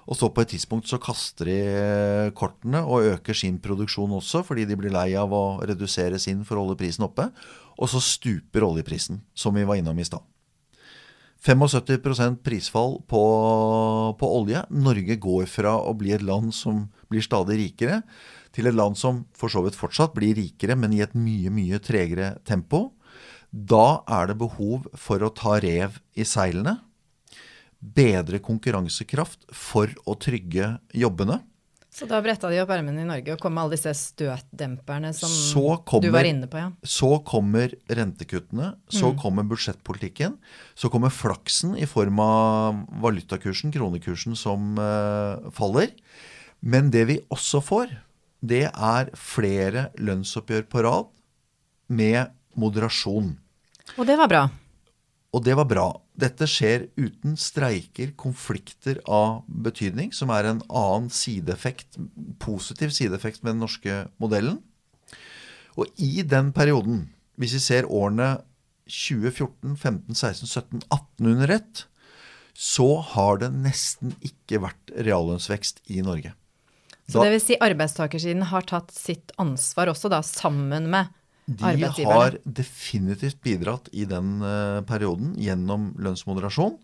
Og 0.07 0.15
så 0.15 0.29
på 0.31 0.45
et 0.45 0.53
tidspunkt 0.53 0.87
så 0.87 1.01
kaster 1.03 1.49
de 1.51 1.59
kortene 2.39 2.79
og 2.87 3.09
øker 3.17 3.35
sin 3.35 3.57
produksjon 3.59 4.15
også, 4.21 4.45
fordi 4.47 4.63
de 4.69 4.79
blir 4.79 4.95
lei 4.95 5.09
av 5.19 5.35
å 5.35 5.59
redusere 5.67 6.15
sin 6.23 6.45
for 6.47 6.55
å 6.55 6.63
holde 6.63 6.79
prisen 6.79 7.03
oppe. 7.09 7.27
Og 7.75 7.91
så 7.91 7.99
stuper 7.99 8.63
oljeprisen, 8.63 9.19
som 9.35 9.59
vi 9.59 9.67
var 9.67 9.81
innom 9.81 9.99
i 9.99 10.07
stad. 10.07 10.23
75% 11.43 12.41
prisfall 12.43 12.97
på, 13.07 13.21
på, 14.19 14.29
olje. 14.39 14.63
Norge 14.73 15.17
går 15.21 15.45
fra 15.49 15.75
å 15.77 15.93
bli 15.97 16.13
et 16.15 16.25
land 16.25 16.53
som 16.55 16.87
blir 17.11 17.23
stadig 17.23 17.59
rikere, 17.61 18.01
til 18.55 18.69
et 18.69 18.75
land 18.75 18.97
som 18.97 19.21
for 19.37 19.53
så 19.53 19.61
vidt 19.65 19.77
fortsatt 19.77 20.15
blir 20.15 20.35
rikere, 20.37 20.75
men 20.79 20.95
i 20.95 21.03
et 21.05 21.13
mye, 21.17 21.51
mye 21.53 21.79
tregere 21.83 22.35
tempo. 22.47 22.91
Da 23.51 24.01
er 24.09 24.31
det 24.31 24.39
behov 24.41 24.89
for 24.97 25.23
å 25.23 25.31
ta 25.31 25.57
rev 25.63 25.99
i 26.17 26.25
seilene. 26.27 26.79
Bedre 27.77 28.41
konkurransekraft 28.43 29.45
for 29.53 29.93
å 30.09 30.17
trygge 30.19 30.73
jobbene. 30.97 31.39
Så 31.97 32.05
da 32.05 32.19
bretta 32.21 32.49
de 32.51 32.59
opp 32.61 32.69
ermene 32.69 33.01
i 33.01 33.07
Norge 33.09 33.33
og 33.33 33.39
kom 33.41 33.55
med 33.57 33.63
alle 33.63 33.73
disse 33.73 33.89
støtdemperne 33.97 35.09
som 35.17 35.31
kommer, 35.81 36.05
du 36.05 36.13
var 36.13 36.27
inne 36.29 36.45
på? 36.49 36.59
ja. 36.61 36.69
Så 36.85 37.09
kommer 37.25 37.73
rentekuttene, 37.89 38.75
så 38.85 39.09
mm. 39.09 39.17
kommer 39.23 39.47
budsjettpolitikken. 39.49 40.35
Så 40.77 40.91
kommer 40.93 41.09
flaksen 41.09 41.73
i 41.73 41.87
form 41.89 42.21
av 42.21 42.83
valutakursen, 43.01 43.73
kronekursen, 43.73 44.37
som 44.37 44.77
uh, 44.77 45.49
faller. 45.57 45.95
Men 46.61 46.93
det 46.93 47.07
vi 47.09 47.17
også 47.33 47.63
får, 47.65 47.97
det 48.45 48.67
er 48.69 49.09
flere 49.17 49.87
lønnsoppgjør 49.97 50.69
på 50.69 50.85
rad 50.85 51.09
med 51.89 52.29
moderasjon. 52.53 53.33
Og 53.97 54.05
det 54.05 54.21
var 54.21 54.29
bra. 54.29 54.45
Og 55.35 55.43
det 55.43 55.57
var 55.59 55.67
bra. 55.67 55.87
Dette 56.17 56.47
skjer 56.49 56.87
uten 56.95 57.35
streiker, 57.39 58.13
konflikter 58.19 59.01
av 59.03 59.43
betydning, 59.47 60.13
som 60.15 60.31
er 60.33 60.47
en 60.47 60.61
annen 60.67 61.09
sideeffekt, 61.13 61.99
positiv 62.41 62.93
sideeffekt 62.95 63.43
med 63.43 63.55
den 63.55 63.65
norske 63.65 63.99
modellen. 64.23 64.61
Og 65.77 65.91
i 66.01 66.23
den 66.25 66.53
perioden, 66.55 67.09
hvis 67.37 67.57
vi 67.57 67.61
ser 67.67 67.91
årene 67.91 68.37
2014, 68.87 69.75
15, 69.75 70.15
16, 70.15 70.47
17, 70.47 70.81
18 70.89 71.31
under 71.33 71.53
ett, 71.59 71.83
så 72.57 72.87
har 73.13 73.43
det 73.43 73.51
nesten 73.53 74.15
ikke 74.25 74.63
vært 74.63 74.95
reallønnsvekst 74.95 75.83
i 75.93 76.01
Norge. 76.05 76.31
Så 77.07 77.21
det 77.23 77.35
vil 77.35 77.43
si 77.43 77.59
arbeidstakersiden 77.63 78.47
har 78.49 78.65
tatt 78.67 78.89
sitt 78.95 79.31
ansvar 79.39 79.91
også, 79.91 80.09
da, 80.11 80.23
sammen 80.25 80.89
med 80.91 81.13
de 81.47 82.03
har 82.03 82.37
definitivt 82.43 83.39
bidratt 83.43 83.87
i 83.95 84.03
den 84.09 84.41
uh, 84.43 84.83
perioden 84.87 85.31
gjennom 85.39 85.93
lønnsmoderasjon. 86.03 86.75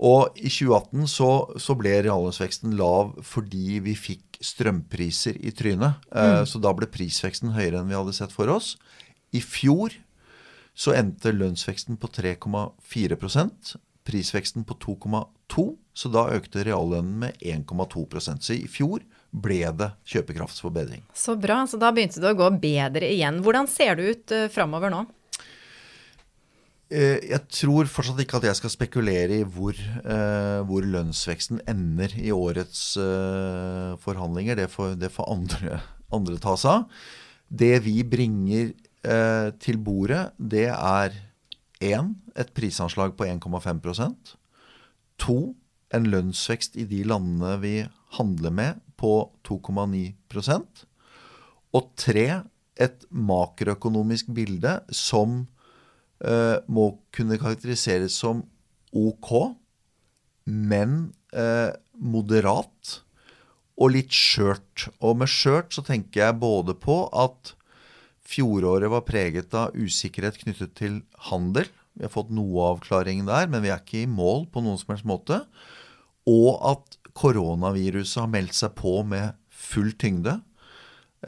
Og 0.00 0.36
i 0.40 0.48
2018 0.48 1.08
så, 1.12 1.30
så 1.60 1.76
ble 1.76 1.94
reallønnsveksten 2.04 2.76
lav 2.76 3.14
fordi 3.24 3.80
vi 3.84 3.96
fikk 3.96 4.40
strømpriser 4.44 5.40
i 5.40 5.52
trynet. 5.56 6.00
Uh, 6.12 6.40
mm. 6.40 6.48
Så 6.48 6.60
da 6.60 6.72
ble 6.76 6.88
prisveksten 6.92 7.54
høyere 7.56 7.80
enn 7.80 7.88
vi 7.88 7.98
hadde 7.98 8.16
sett 8.16 8.36
for 8.36 8.52
oss. 8.52 8.74
I 9.32 9.40
fjor 9.44 9.96
så 10.76 10.94
endte 10.96 11.32
lønnsveksten 11.34 11.98
på 12.00 12.08
3,4% 12.20 13.76
prisveksten 14.10 14.64
på 14.64 14.76
2,2 14.80 15.66
så 15.92 16.10
da 16.12 16.28
økte 16.34 16.64
reallønnen 16.66 17.18
med 17.20 17.42
1,2 17.44 18.06
Så 18.40 18.54
i 18.56 18.68
fjor 18.70 19.04
ble 19.30 19.62
det 19.78 19.90
kjøpekraftsforbedring. 20.10 21.04
Så 21.14 21.36
bra. 21.38 21.62
Så 21.70 21.78
da 21.80 21.92
begynte 21.94 22.22
det 22.22 22.32
å 22.32 22.38
gå 22.38 22.50
bedre 22.62 23.10
igjen. 23.10 23.40
Hvordan 23.44 23.70
ser 23.70 23.98
det 23.98 24.10
ut 24.10 24.34
uh, 24.34 24.46
framover 24.52 24.92
nå? 24.92 25.04
Uh, 26.90 27.18
jeg 27.22 27.40
tror 27.60 27.90
fortsatt 27.90 28.20
ikke 28.24 28.40
at 28.40 28.48
jeg 28.50 28.58
skal 28.58 28.74
spekulere 28.74 29.40
i 29.40 29.46
hvor, 29.46 29.78
uh, 30.02 30.60
hvor 30.66 30.86
lønnsveksten 30.86 31.62
ender 31.70 32.14
i 32.18 32.34
årets 32.34 32.84
forhandlinger. 34.02 34.58
Det 34.58 34.68
får, 34.74 34.96
det 35.00 35.12
får 35.14 35.30
andre, 35.30 35.80
andre, 36.10 36.38
ta 36.42 36.56
seg 36.58 36.80
av. 36.80 37.08
Det 37.50 37.74
vi 37.82 38.00
bringer 38.06 38.70
til 39.64 39.78
bordet, 39.80 40.26
det 40.36 40.66
er 40.68 41.14
én 41.80 42.10
et 42.36 42.50
prisanslag 42.52 43.14
på 43.16 43.24
1,5% 43.24 44.34
To 45.24 45.38
en 45.94 46.06
lønnsvekst 46.10 46.78
i 46.80 46.86
de 46.88 47.02
landene 47.08 47.56
vi 47.62 47.74
handler 48.16 48.54
med 48.54 48.80
på 49.00 49.14
2,9% 49.48 50.84
Og 51.76 51.92
tre, 51.98 52.26
et 52.80 53.04
makroøkonomisk 53.10 54.30
bilde 54.32 54.78
som 54.94 55.42
eh, 56.24 56.56
må 56.68 56.86
kunne 57.14 57.38
karakteriseres 57.40 58.16
som 58.22 58.42
OK, 58.96 59.30
men 60.48 61.12
eh, 61.36 61.70
moderat 62.00 63.00
og 63.80 63.94
litt 63.94 64.12
skjørt. 64.12 64.88
Og 65.00 65.20
med 65.20 65.30
skjørt 65.30 65.76
så 65.76 65.84
tenker 65.84 66.24
jeg 66.24 66.40
både 66.40 66.76
på 66.76 67.02
at 67.16 67.54
fjoråret 68.30 68.92
var 68.92 69.06
preget 69.08 69.54
av 69.56 69.76
usikkerhet 69.76 70.38
knyttet 70.42 70.74
til 70.78 71.00
handel. 71.30 71.68
Vi 71.96 72.06
har 72.06 72.12
fått 72.12 72.32
noe 72.34 72.70
avklaring 72.74 73.24
der, 73.28 73.48
men 73.50 73.64
vi 73.64 73.72
er 73.72 73.80
ikke 73.80 74.04
i 74.04 74.10
mål 74.10 74.46
på 74.52 74.62
noen 74.64 74.78
som 74.80 74.94
helst 74.94 75.08
måte. 75.08 75.42
Og 76.28 76.58
at 76.72 76.98
koronaviruset 77.16 78.20
har 78.22 78.30
meldt 78.32 78.56
seg 78.56 78.74
på 78.78 79.00
med 79.06 79.34
full 79.50 79.92
tyngde. 79.98 80.40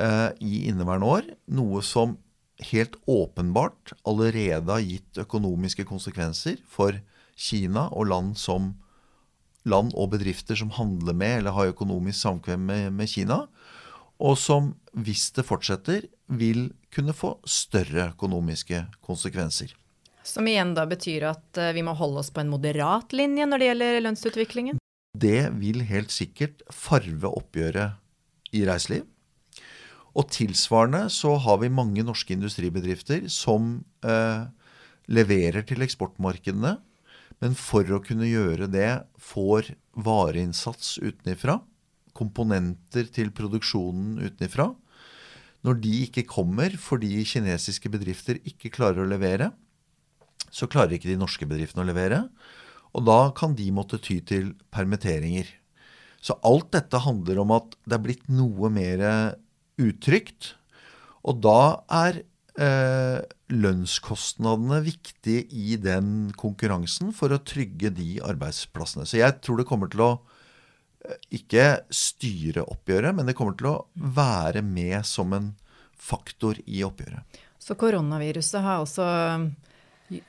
eh, 0.01 0.31
i 0.41 0.69
inneværende 0.69 1.07
år. 1.07 1.27
Noe 1.53 1.83
som 1.85 2.17
helt 2.63 2.97
åpenbart 3.07 3.93
allerede 4.09 4.73
har 4.73 4.85
gitt 4.85 5.19
økonomiske 5.19 5.85
konsekvenser 5.89 6.61
for 6.69 6.97
Kina 7.37 7.89
og 7.91 8.09
land, 8.13 8.39
som, 8.39 8.75
land 9.65 9.93
og 9.97 10.13
bedrifter 10.15 10.59
som 10.59 10.73
handler 10.77 11.17
med 11.17 11.39
eller 11.41 11.57
har 11.57 11.73
økonomisk 11.73 12.19
samkvem 12.21 12.67
med, 12.67 12.93
med 12.93 13.11
Kina. 13.11 13.47
Og 14.23 14.37
som, 14.39 14.75
hvis 14.93 15.31
det 15.35 15.47
fortsetter, 15.49 16.07
vil 16.27 16.71
kunne 16.95 17.15
få 17.17 17.37
større 17.49 18.13
økonomiske 18.13 18.85
konsekvenser. 19.03 19.73
Som 20.23 20.47
igjen 20.47 20.77
da 20.77 20.85
betyr 20.87 21.27
at 21.33 21.59
eh, 21.59 21.75
vi 21.75 21.83
må 21.83 21.97
holde 21.99 22.23
oss 22.23 22.31
på 22.31 22.45
en 22.45 22.53
moderat 22.53 23.11
linje 23.17 23.49
når 23.49 23.59
det 23.59 23.71
gjelder 23.73 24.05
lønnsutviklingen? 24.07 24.82
Det 25.12 25.50
vil 25.61 25.83
helt 25.85 26.12
sikkert 26.12 26.62
farve 26.73 27.28
oppgjøret 27.28 27.99
i 28.57 28.64
reiseliv. 28.69 29.04
Og 30.16 30.28
tilsvarende 30.33 31.07
så 31.12 31.35
har 31.40 31.61
vi 31.62 31.73
mange 31.73 32.04
norske 32.04 32.35
industribedrifter 32.35 33.28
som 33.33 33.85
eh, 34.04 34.45
leverer 35.09 35.64
til 35.69 35.85
eksportmarkedene, 35.85 36.76
men 37.42 37.57
for 37.59 37.88
å 37.92 38.00
kunne 38.04 38.28
gjøre 38.28 38.69
det 38.71 38.90
får 39.21 39.73
vareinnsats 39.97 40.99
utenifra, 41.02 41.59
komponenter 42.16 43.09
til 43.12 43.33
produksjonen 43.35 44.21
utenifra. 44.21 44.69
Når 45.64 45.81
de 45.81 45.95
ikke 46.07 46.26
kommer 46.28 46.75
fordi 46.81 47.23
kinesiske 47.28 47.90
bedrifter 47.92 48.40
ikke 48.49 48.73
klarer 48.75 49.04
å 49.04 49.09
levere, 49.09 49.50
så 50.52 50.69
klarer 50.69 50.99
ikke 50.99 51.09
de 51.09 51.21
norske 51.21 51.49
bedriftene 51.49 51.85
å 51.85 51.88
levere. 51.88 52.26
Og 52.93 53.07
da 53.09 53.21
kan 53.37 53.57
de 53.57 53.69
måtte 53.75 54.01
ty 54.03 54.19
til 54.27 54.53
permitteringer. 54.75 55.49
Så 56.23 56.37
alt 56.47 56.71
dette 56.75 57.01
handler 57.03 57.41
om 57.43 57.55
at 57.57 57.75
det 57.89 57.97
er 57.97 58.05
blitt 58.05 58.29
noe 58.31 58.71
mer 58.73 59.03
utrygt. 59.81 60.53
Og 61.27 61.41
da 61.43 61.83
er 62.03 62.21
eh, 62.59 63.23
lønnskostnadene 63.53 64.81
viktige 64.85 65.47
i 65.51 65.79
den 65.81 66.33
konkurransen 66.39 67.13
for 67.17 67.33
å 67.33 67.43
trygge 67.47 67.93
de 67.95 68.17
arbeidsplassene. 68.25 69.07
Så 69.09 69.21
jeg 69.21 69.41
tror 69.43 69.61
det 69.61 69.69
kommer 69.69 69.91
til 69.93 70.05
å 70.05 70.13
eh, 71.07 71.19
ikke 71.39 71.67
styre 71.95 72.67
oppgjøret, 72.67 73.17
men 73.17 73.29
det 73.29 73.37
kommer 73.39 73.57
til 73.59 73.73
å 73.73 73.77
være 73.95 74.65
med 74.67 75.01
som 75.09 75.35
en 75.37 75.53
faktor 76.03 76.59
i 76.67 76.83
oppgjøret. 76.87 77.43
Så 77.63 77.77
koronaviruset 77.79 78.63
har 78.65 78.83
også 78.83 79.07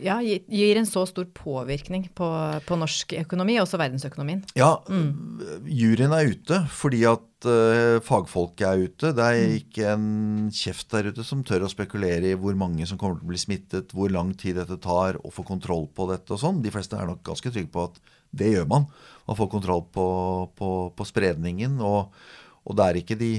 ja, 0.01 0.17
gir 0.21 0.79
en 0.79 0.87
så 0.87 1.03
stor 1.09 1.27
påvirkning 1.35 2.07
på, 2.15 2.27
på 2.67 2.77
norsk 2.79 3.15
økonomi, 3.23 3.57
også 3.61 3.79
verdensøkonomien. 3.81 4.43
Ja, 4.57 4.75
mm. 4.87 5.63
juryen 5.69 6.15
er 6.15 6.31
ute 6.31 6.59
fordi 6.73 7.03
at 7.09 7.47
uh, 7.47 7.99
fagfolket 8.05 8.65
er 8.67 8.83
ute. 8.87 9.13
Det 9.15 9.25
er 9.25 9.39
mm. 9.41 9.55
ikke 9.61 9.93
en 9.93 10.07
kjeft 10.53 10.89
der 10.93 11.11
ute 11.11 11.25
som 11.27 11.43
tør 11.47 11.67
å 11.67 11.71
spekulere 11.71 12.31
i 12.31 12.39
hvor 12.39 12.57
mange 12.59 12.87
som 12.89 12.99
kommer 13.01 13.19
til 13.19 13.27
å 13.27 13.33
bli 13.33 13.41
smittet, 13.41 13.95
hvor 13.95 14.13
lang 14.13 14.33
tid 14.39 14.59
dette 14.61 14.79
tar 14.83 15.19
å 15.21 15.33
få 15.33 15.45
kontroll 15.47 15.89
på 15.93 16.07
dette 16.11 16.35
og 16.35 16.41
sånn. 16.43 16.61
De 16.63 16.73
fleste 16.73 16.99
er 16.99 17.09
nok 17.09 17.23
ganske 17.25 17.53
trygge 17.53 17.73
på 17.73 17.87
at 17.89 17.99
det 18.33 18.53
gjør 18.55 18.69
man. 18.69 18.87
Man 19.27 19.37
får 19.37 19.51
kontroll 19.51 19.85
på, 19.93 20.07
på, 20.57 20.69
på 20.95 21.07
spredningen. 21.07 21.77
Og, 21.85 22.13
og 22.63 22.77
det 22.79 22.87
er 22.87 23.01
ikke 23.03 23.19
de 23.19 23.33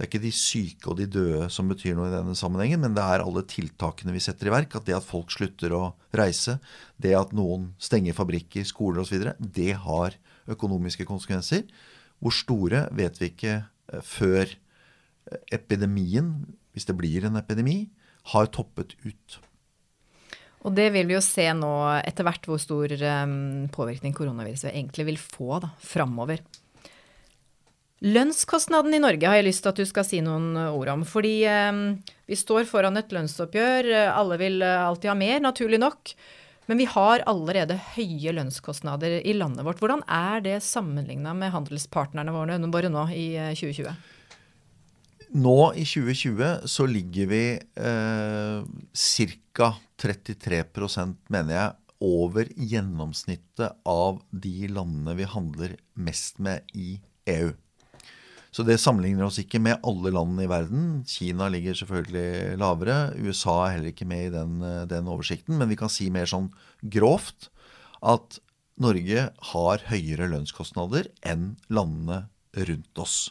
det 0.00 0.06
er 0.06 0.08
ikke 0.14 0.22
de 0.22 0.32
syke 0.32 0.88
og 0.88 0.94
de 0.96 1.04
døde 1.12 1.46
som 1.52 1.68
betyr 1.68 1.92
noe 1.92 2.06
i 2.08 2.14
denne 2.14 2.32
sammenhengen, 2.32 2.80
men 2.80 2.94
det 2.96 3.02
er 3.04 3.20
alle 3.20 3.42
tiltakene 3.44 4.14
vi 4.14 4.22
setter 4.24 4.48
i 4.48 4.54
verk. 4.54 4.72
At 4.78 4.86
det 4.86 4.94
at 4.96 5.04
folk 5.04 5.28
slutter 5.34 5.74
å 5.76 5.80
reise, 6.16 6.54
det 6.96 7.12
at 7.18 7.34
noen 7.36 7.74
stenger 7.76 8.16
fabrikker, 8.16 8.64
skoler 8.64 9.02
osv., 9.02 9.26
det 9.36 9.74
har 9.82 10.16
økonomiske 10.48 11.04
konsekvenser. 11.04 11.66
Hvor 12.16 12.32
store 12.32 12.86
vet 12.96 13.20
vi 13.20 13.28
ikke 13.28 13.58
eh, 13.58 14.00
før 14.00 14.48
eh, 14.48 15.44
epidemien, 15.58 16.32
hvis 16.72 16.88
det 16.88 16.96
blir 16.96 17.28
en 17.28 17.36
epidemi, 17.36 17.90
har 18.32 18.48
toppet 18.56 18.96
ut. 19.04 19.36
Og 20.64 20.72
det 20.80 20.88
vil 20.96 21.12
vi 21.12 21.18
jo 21.18 21.20
se 21.24 21.44
nå 21.60 21.74
etter 22.00 22.24
hvert 22.24 22.48
hvor 22.48 22.60
stor 22.60 22.96
um, 23.28 23.68
påvirkning 23.72 24.16
koronaviruset 24.16 24.72
egentlig 24.72 25.10
vil 25.12 25.20
få 25.20 25.60
da, 25.60 25.74
framover. 25.84 26.40
Lønnskostnaden 28.00 28.94
i 28.96 29.02
Norge 29.02 29.28
har 29.28 29.36
jeg 29.40 29.50
lyst 29.50 29.64
til 29.64 29.74
at 29.74 29.80
du 29.80 29.84
skal 29.88 30.06
si 30.08 30.22
noen 30.24 30.54
eh, 30.56 30.72
ord 30.72 30.88
om. 30.94 31.06
Fordi 31.08 31.34
eh, 31.44 31.80
vi 32.30 32.38
står 32.38 32.68
foran 32.68 32.96
et 32.96 33.12
lønnsoppgjør. 33.12 33.90
Alle 34.14 34.38
vil 34.40 34.62
eh, 34.64 34.84
alltid 34.86 35.12
ha 35.12 35.18
mer, 35.18 35.42
naturlig 35.44 35.82
nok. 35.82 36.14
Men 36.70 36.78
vi 36.78 36.86
har 36.86 37.24
allerede 37.26 37.74
høye 37.96 38.30
lønnskostnader 38.36 39.16
i 39.26 39.32
landet 39.34 39.64
vårt. 39.66 39.80
Hvordan 39.82 40.04
er 40.06 40.42
det 40.44 40.60
sammenligna 40.62 41.32
med 41.34 41.50
handelspartnerne 41.50 42.30
våre 42.30 42.60
nå 42.92 43.06
i 43.10 43.26
2020? 43.58 43.88
Eh, 43.90 45.32
nå 45.34 45.56
i 45.74 45.82
2020 45.82 46.68
så 46.70 46.86
ligger 46.86 47.30
vi 47.32 47.44
eh, 47.58 48.62
ca. 48.94 49.72
33 50.00 50.62
mener 51.28 51.52
jeg, 51.52 51.74
over 52.00 52.48
gjennomsnittet 52.56 53.82
av 53.84 54.22
de 54.30 54.70
landene 54.70 55.16
vi 55.18 55.26
handler 55.28 55.74
mest 55.98 56.38
med 56.38 56.70
i 56.72 56.94
EU. 57.34 57.50
Så 58.50 58.64
det 58.66 58.80
sammenligner 58.82 59.28
oss 59.28 59.38
ikke 59.42 59.60
med 59.62 59.78
alle 59.86 60.10
landene 60.14 60.44
i 60.46 60.50
verden. 60.50 60.86
Kina 61.06 61.46
ligger 61.52 61.76
selvfølgelig 61.78 62.58
lavere. 62.58 62.98
USA 63.22 63.56
er 63.64 63.74
heller 63.76 63.92
ikke 63.92 64.08
med 64.10 64.26
i 64.26 64.34
den, 64.34 64.56
eh, 64.66 64.86
den 64.90 65.10
oversikten. 65.10 65.56
Men 65.58 65.70
vi 65.70 65.78
kan 65.78 65.92
si 65.92 66.10
mer 66.10 66.26
sånn 66.26 66.50
grovt 66.82 67.48
at 68.02 68.40
Norge 68.80 69.28
har 69.52 69.82
høyere 69.90 70.30
lønnskostnader 70.32 71.10
enn 71.22 71.56
landene 71.68 72.24
rundt 72.56 72.98
oss. 72.98 73.30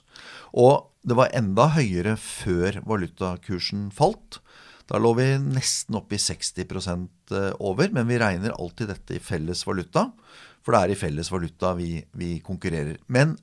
Og 0.54 0.88
det 1.04 1.18
var 1.18 1.34
enda 1.36 1.70
høyere 1.74 2.16
før 2.20 2.80
valutakursen 2.88 3.90
falt. 3.96 4.40
Da 4.89 4.97
lå 4.97 5.12
vi 5.19 5.28
nesten 5.38 5.99
opp 5.99 6.13
i 6.15 6.17
60 6.17 6.65
eh, 6.65 7.52
over, 7.62 7.91
men 7.93 8.08
vi 8.10 8.17
regner 8.17 8.56
alltid 8.58 8.89
dette 8.89 9.19
i 9.19 9.21
felles 9.21 9.62
valuta. 9.67 10.08
For 10.65 10.73
det 10.73 10.82
er 10.82 10.93
i 10.93 10.97
felles 10.97 11.30
valuta 11.30 11.75
vi, 11.78 11.99
vi 12.17 12.39
konkurrerer. 12.45 12.97
Men 13.06 13.38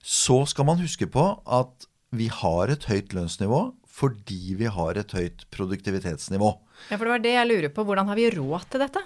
så 0.00 0.44
skal 0.48 0.68
man 0.70 0.80
huske 0.80 1.08
på 1.12 1.26
at 1.44 1.88
vi 2.16 2.30
har 2.32 2.72
et 2.72 2.86
høyt 2.88 3.12
lønnsnivå 3.16 3.66
fordi 3.96 4.56
vi 4.58 4.68
har 4.68 4.98
et 5.00 5.12
høyt 5.16 5.46
produktivitetsnivå. 5.52 6.50
Ja, 6.90 6.98
for 6.98 7.06
det 7.06 7.12
var 7.14 7.22
det 7.24 7.32
jeg 7.32 7.48
lurer 7.48 7.72
på. 7.72 7.84
Hvordan 7.88 8.10
har 8.12 8.18
vi 8.18 8.28
råd 8.34 8.66
til 8.72 8.82
dette? 8.84 9.00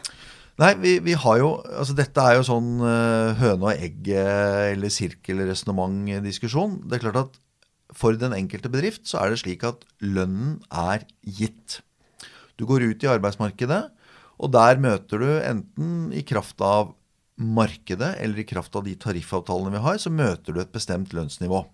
Nei, 0.59 0.72
vi, 0.83 0.96
vi 1.00 1.14
har 1.16 1.38
jo 1.40 1.53
Altså 1.62 1.94
dette 1.96 2.24
er 2.26 2.35
jo 2.37 2.42
sånn 2.44 2.72
uh, 2.83 3.38
høne 3.38 3.70
og 3.70 3.85
egg 3.87 4.11
eller 4.11 4.90
sirkelresonnement-diskusjon. 4.92 6.83
Det 6.90 6.98
er 6.98 7.05
klart 7.07 7.22
at 7.22 7.38
for 7.96 8.16
den 8.18 8.35
enkelte 8.37 8.70
bedrift 8.72 9.09
så 9.09 9.20
er 9.22 9.33
det 9.33 9.40
slik 9.42 9.64
at 9.66 9.85
lønnen 10.05 10.59
er 10.70 11.07
gitt. 11.24 11.81
Du 12.61 12.66
går 12.68 12.85
ut 12.90 13.05
i 13.05 13.11
arbeidsmarkedet, 13.11 13.83
og 14.40 14.53
der 14.55 14.81
møter 14.81 15.20
du 15.20 15.29
enten 15.40 16.11
i 16.16 16.24
kraft 16.26 16.61
av 16.64 16.94
markedet 17.40 18.14
eller 18.20 18.42
i 18.42 18.48
kraft 18.48 18.74
av 18.76 18.85
de 18.85 18.94
tariffavtalene 19.00 19.72
vi 19.74 19.85
har, 19.85 20.00
så 20.00 20.12
møter 20.12 20.55
du 20.55 20.61
et 20.62 20.72
bestemt 20.72 21.14
lønnsnivå. 21.16 21.64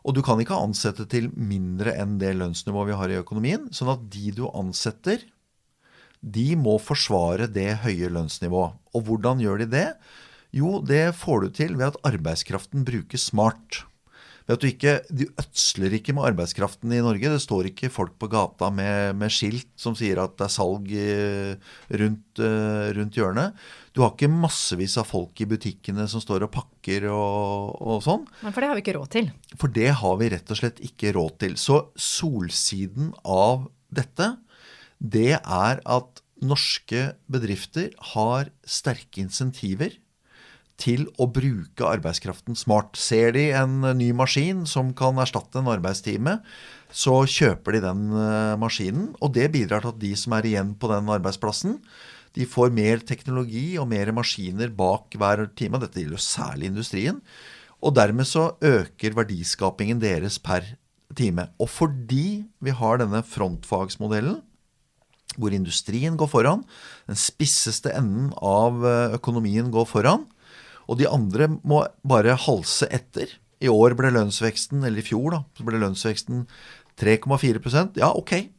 Og 0.00 0.16
du 0.16 0.22
kan 0.24 0.40
ikke 0.40 0.56
ansette 0.56 1.04
til 1.12 1.28
mindre 1.36 1.92
enn 2.00 2.16
det 2.20 2.32
lønnsnivået 2.38 2.88
vi 2.88 2.96
har 2.96 3.12
i 3.12 3.20
økonomien. 3.20 3.68
Sånn 3.76 3.92
at 3.92 4.06
de 4.12 4.32
du 4.38 4.46
ansetter, 4.48 5.26
de 6.20 6.48
må 6.56 6.78
forsvare 6.80 7.48
det 7.52 7.82
høye 7.84 8.08
lønnsnivået. 8.12 8.76
Og 8.96 9.04
hvordan 9.08 9.44
gjør 9.44 9.62
de 9.62 9.68
det? 9.76 9.86
Jo, 10.56 10.80
det 10.80 11.12
får 11.20 11.44
du 11.44 11.52
til 11.60 11.76
ved 11.76 11.92
at 11.92 12.00
arbeidskraften 12.08 12.84
brukes 12.88 13.28
smart. 13.30 13.84
Ved 14.46 14.56
at 14.56 14.62
du 14.62 14.68
ikke, 14.68 14.94
De 15.10 15.26
ødsler 15.40 15.96
ikke 15.98 16.14
med 16.16 16.26
arbeidskraften 16.30 16.92
i 16.94 17.02
Norge. 17.04 17.32
Det 17.32 17.42
står 17.42 17.70
ikke 17.70 17.90
folk 17.92 18.16
på 18.20 18.28
gata 18.32 18.70
med, 18.74 19.16
med 19.20 19.32
skilt 19.32 19.70
som 19.80 19.96
sier 19.98 20.20
at 20.22 20.36
det 20.38 20.46
er 20.46 20.54
salg 20.54 20.90
rundt, 22.02 22.42
eh, 22.42 22.86
rundt, 22.96 23.18
hjørnet. 23.18 23.58
Du 23.94 24.02
har 24.04 24.14
ikke 24.14 24.30
massevis 24.32 24.96
av 25.00 25.08
folk 25.10 25.40
i 25.42 25.48
butikkene 25.50 26.06
som 26.10 26.22
står 26.22 26.46
og 26.46 26.54
pakker 26.54 27.08
og, 27.10 27.76
og 27.80 28.02
sånn. 28.06 28.26
Men 28.44 28.54
for 28.54 28.62
det 28.62 28.70
har 28.70 28.78
vi 28.78 28.84
ikke 28.84 28.96
råd 28.98 29.12
til. 29.16 29.30
For 29.60 29.76
det 29.80 29.90
har 30.00 30.18
vi 30.20 30.32
rett 30.34 30.54
og 30.54 30.60
slett 30.62 30.82
ikke 30.86 31.14
råd 31.18 31.38
til. 31.44 31.58
Så 31.60 31.82
solsiden 31.98 33.14
av 33.26 33.68
dette, 33.90 34.34
det 35.00 35.36
er 35.40 35.82
at 35.84 36.24
norske 36.40 37.10
bedrifter 37.30 37.90
har 38.14 38.50
sterke 38.64 39.22
insentiver 39.22 39.96
til 40.80 41.06
å 41.20 41.28
bruke 41.30 41.86
arbeidskraften 41.86 42.56
smart. 42.58 42.98
Ser 42.98 43.34
de 43.36 43.50
en 43.56 43.82
ny 43.98 44.10
maskin 44.16 44.64
som 44.68 44.94
kan 44.96 45.20
erstatte 45.22 45.60
en 45.60 45.70
arbeidstime, 45.72 46.38
så 46.90 47.20
kjøper 47.28 47.76
de 47.76 47.82
den 47.84 48.06
eh, 48.16 48.56
maskinen. 48.60 49.10
Og 49.22 49.34
det 49.36 49.50
bidrar 49.54 49.84
til 49.84 49.94
at 49.94 50.02
de 50.02 50.14
som 50.18 50.34
er 50.36 50.48
igjen 50.50 50.74
på 50.80 50.90
den 50.90 51.10
arbeidsplassen, 51.12 51.78
de 52.38 52.46
får 52.46 52.70
mer 52.74 53.00
teknologi 53.02 53.74
og 53.80 53.88
mer 53.90 54.12
maskiner 54.14 54.70
bak 54.74 55.16
hver 55.18 55.48
time. 55.58 55.80
Dette 55.82 56.02
gjelder 56.02 56.18
jo 56.18 56.26
særlig 56.26 56.70
industrien. 56.70 57.18
Og 57.80 57.94
dermed 57.96 58.28
så 58.28 58.52
øker 58.60 59.16
verdiskapingen 59.16 60.02
deres 60.02 60.38
per 60.42 60.66
time. 61.16 61.48
Og 61.58 61.70
fordi 61.72 62.44
vi 62.62 62.74
har 62.76 63.00
denne 63.00 63.22
frontfagsmodellen, 63.26 64.38
hvor 65.38 65.54
industrien 65.54 66.16
går 66.18 66.28
foran, 66.30 66.62
den 67.06 67.18
spisseste 67.18 67.92
enden 67.94 68.32
av 68.42 68.82
eh, 68.86 69.16
økonomien 69.18 69.70
går 69.72 69.86
foran, 69.86 70.26
og 70.90 70.98
de 70.98 71.08
andre 71.08 71.46
må 71.62 71.84
bare 72.02 72.38
halse 72.46 72.88
etter. 72.90 73.38
I 73.60 73.68
år 73.70 73.94
ble 73.98 74.10
lønnsveksten, 74.14 74.82
eller 74.82 75.02
i 75.02 75.06
fjor, 75.06 75.34
da, 75.34 75.42
så 75.54 75.66
ble 75.66 75.80
lønnsveksten 75.82 76.46
3,4% 77.00 78.00
Ja, 78.00 78.10
ok. 78.16 78.50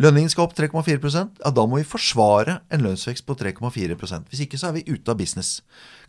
Lønningen 0.00 0.30
skal 0.30 0.46
opp 0.46 0.54
3,4 0.56 0.96
Ja, 1.42 1.50
da 1.50 1.64
må 1.68 1.80
vi 1.80 1.88
forsvare 1.88 2.60
en 2.72 2.84
lønnsvekst 2.86 3.26
på 3.26 3.34
3,4% 3.36 4.30
Hvis 4.30 4.44
ikke 4.46 4.60
så 4.60 4.70
er 4.70 4.78
vi 4.78 4.84
ute 4.86 5.10
av 5.12 5.18
business. 5.18 5.60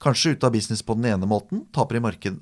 Kanskje 0.04 0.36
ute 0.36 0.48
av 0.48 0.54
business 0.54 0.84
på 0.86 0.96
den 0.96 1.10
ene 1.12 1.28
måten, 1.28 1.66
taper 1.76 1.98
i 1.98 2.04
marked, 2.04 2.40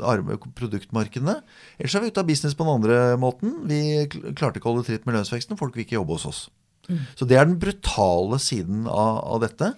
produktmarkedene. 0.59 1.39
så 1.85 1.97
er 1.97 2.05
vi 2.05 2.11
ute 2.11 2.21
av 2.21 2.27
business 2.27 2.55
på 2.55 2.67
den 2.67 2.75
andre 2.75 3.17
måten. 3.17 3.55
Vi 3.65 4.05
klarte 4.35 4.59
ikke 4.59 4.69
å 4.69 4.75
holde 4.75 4.87
tritt 4.87 5.07
med 5.07 5.15
lønnsveksten, 5.17 5.57
folk 5.57 5.75
vil 5.75 5.87
ikke 5.87 5.97
jobbe 5.97 6.19
hos 6.19 6.27
oss. 6.29 6.41
Mm. 6.89 7.01
Så 7.15 7.25
det 7.29 7.37
er 7.37 7.45
den 7.45 7.59
brutale 7.61 8.39
siden 8.41 8.85
av, 8.89 9.19
av 9.35 9.43
dette. 9.45 9.73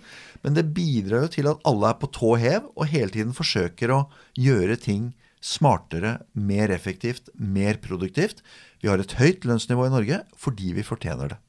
Men 0.45 0.57
det 0.57 0.69
bidrar 0.75 1.25
jo 1.25 1.33
til 1.35 1.49
at 1.51 1.61
alle 1.67 1.91
er 1.91 1.99
på 2.01 2.09
tå 2.13 2.35
hev 2.41 2.69
og 2.73 2.89
hele 2.89 3.13
tiden 3.13 3.35
forsøker 3.37 3.93
å 3.93 4.01
gjøre 4.39 4.79
ting 4.81 5.11
smartere, 5.41 6.19
mer 6.37 6.71
effektivt, 6.73 7.31
mer 7.33 7.79
produktivt. 7.81 8.43
Vi 8.81 8.89
har 8.89 9.01
et 9.01 9.15
høyt 9.17 9.47
lønnsnivå 9.47 9.87
i 9.87 9.93
Norge 9.93 10.21
fordi 10.39 10.75
vi 10.77 10.85
fortjener 10.85 11.33
det. 11.33 11.39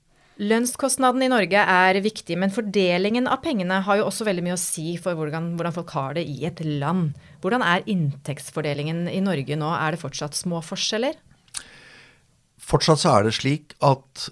Lønnskostnaden 0.43 1.23
i 1.23 1.29
Norge 1.29 1.61
er 1.61 1.99
viktig, 2.03 2.39
men 2.41 2.51
fordelingen 2.51 3.29
av 3.31 3.43
pengene 3.45 3.83
har 3.85 3.99
jo 4.01 4.07
også 4.09 4.25
veldig 4.27 4.45
mye 4.47 4.57
å 4.57 4.61
si 4.61 4.97
for 4.99 5.15
hvordan, 5.15 5.53
hvordan, 5.59 5.75
folk 5.77 5.93
har 5.93 6.17
det 6.17 6.25
i 6.27 6.47
et 6.49 6.63
land. 6.65 7.13
Hvordan 7.45 7.63
er 7.63 7.85
inntektsfordelingen 7.93 9.05
i 9.13 9.21
Norge 9.23 9.59
nå? 9.61 9.69
Er 9.77 9.93
det 9.93 10.01
fortsatt 10.03 10.39
små 10.39 10.63
forskjeller? 10.65 11.21
Fortsatt 12.63 13.05
så 13.05 13.13
er 13.13 13.29
det 13.29 13.37
slik 13.37 13.77
at 13.85 14.31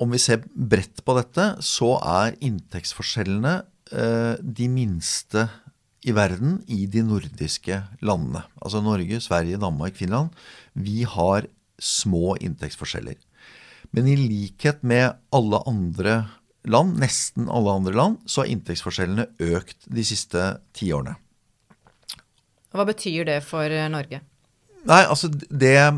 om 0.00 0.14
vi 0.14 0.22
ser 0.22 0.46
bredt 0.54 1.02
på 1.04 1.18
dette, 1.18 1.50
så 1.60 1.96
er 1.98 2.38
inntektsforskjellene 2.46 3.58
de 3.90 4.66
minste 4.70 5.48
i 6.06 6.12
verden 6.14 6.60
i 6.70 6.86
de 6.86 7.02
nordiske 7.04 7.80
landene. 8.06 8.44
Altså 8.62 8.80
Norge, 8.84 9.18
Sverige, 9.20 9.58
Danmark, 9.60 9.96
Finland. 9.98 10.30
Vi 10.72 11.02
har 11.02 11.48
små 11.80 12.36
inntektsforskjeller. 12.40 13.18
Men 13.90 14.06
i 14.08 14.16
likhet 14.16 14.84
med 14.86 15.16
alle 15.34 15.60
andre 15.66 16.14
land, 16.68 16.96
nesten 17.00 17.48
alle 17.50 17.74
andre 17.80 17.96
land, 17.96 18.20
så 18.26 18.44
har 18.44 18.52
inntektsforskjellene 18.52 19.26
økt 19.50 19.88
de 19.88 20.04
siste 20.06 20.44
tiårene. 20.76 21.16
Hva 22.70 22.86
betyr 22.86 23.26
det 23.26 23.40
for 23.42 23.66
eh, 23.66 23.88
Norge? 23.90 24.20
Nei, 24.86 25.00
altså 25.02 25.28
det 25.32 25.74
eh, 25.80 25.96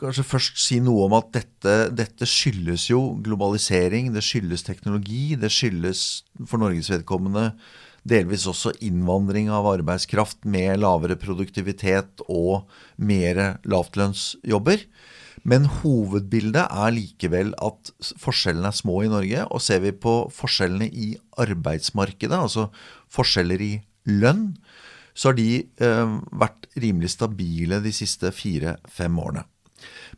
Kanskje 0.00 0.24
først 0.24 0.60
si 0.62 0.78
noe 0.80 1.04
om 1.04 1.14
at 1.18 1.28
dette, 1.34 1.72
dette, 1.92 2.24
skyldes 2.24 2.86
jo 2.88 3.02
globalisering, 3.20 4.14
det 4.14 4.22
skyldes 4.24 4.64
teknologi, 4.64 5.36
det 5.36 5.50
skyldes 5.52 6.04
for 6.48 6.62
Norges 6.62 6.88
vedkommende 6.88 7.50
delvis 8.08 8.46
også 8.48 8.72
innvandring 8.84 9.50
av 9.52 9.68
arbeidskraft 9.68 10.46
med 10.48 10.80
lavere 10.80 11.18
produktivitet 11.20 12.22
og 12.32 12.68
mer 12.96 13.58
lavtlønnsjobber. 13.68 14.86
Men 15.48 15.68
hovedbildet 15.82 16.64
er 16.64 16.94
likevel 16.94 17.52
at 17.62 17.92
forskjellene 18.20 18.72
er 18.72 18.78
små 18.78 19.02
i 19.04 19.12
Norge. 19.12 19.44
Og 19.52 19.62
ser 19.62 19.82
vi 19.84 19.92
på 19.92 20.14
forskjellene 20.34 20.88
i 20.88 21.12
arbeidsmarkedet, 21.40 22.34
altså 22.34 22.68
forskjeller 23.12 23.62
i 23.64 23.72
lønn, 24.08 24.50
så 25.18 25.32
har 25.32 25.38
de 25.38 25.50
eh, 25.82 26.16
vært 26.40 26.68
rimelig 26.78 27.12
stabile 27.16 27.80
de 27.84 27.92
siste 27.94 28.30
fire-fem 28.34 29.16
årene. 29.18 29.44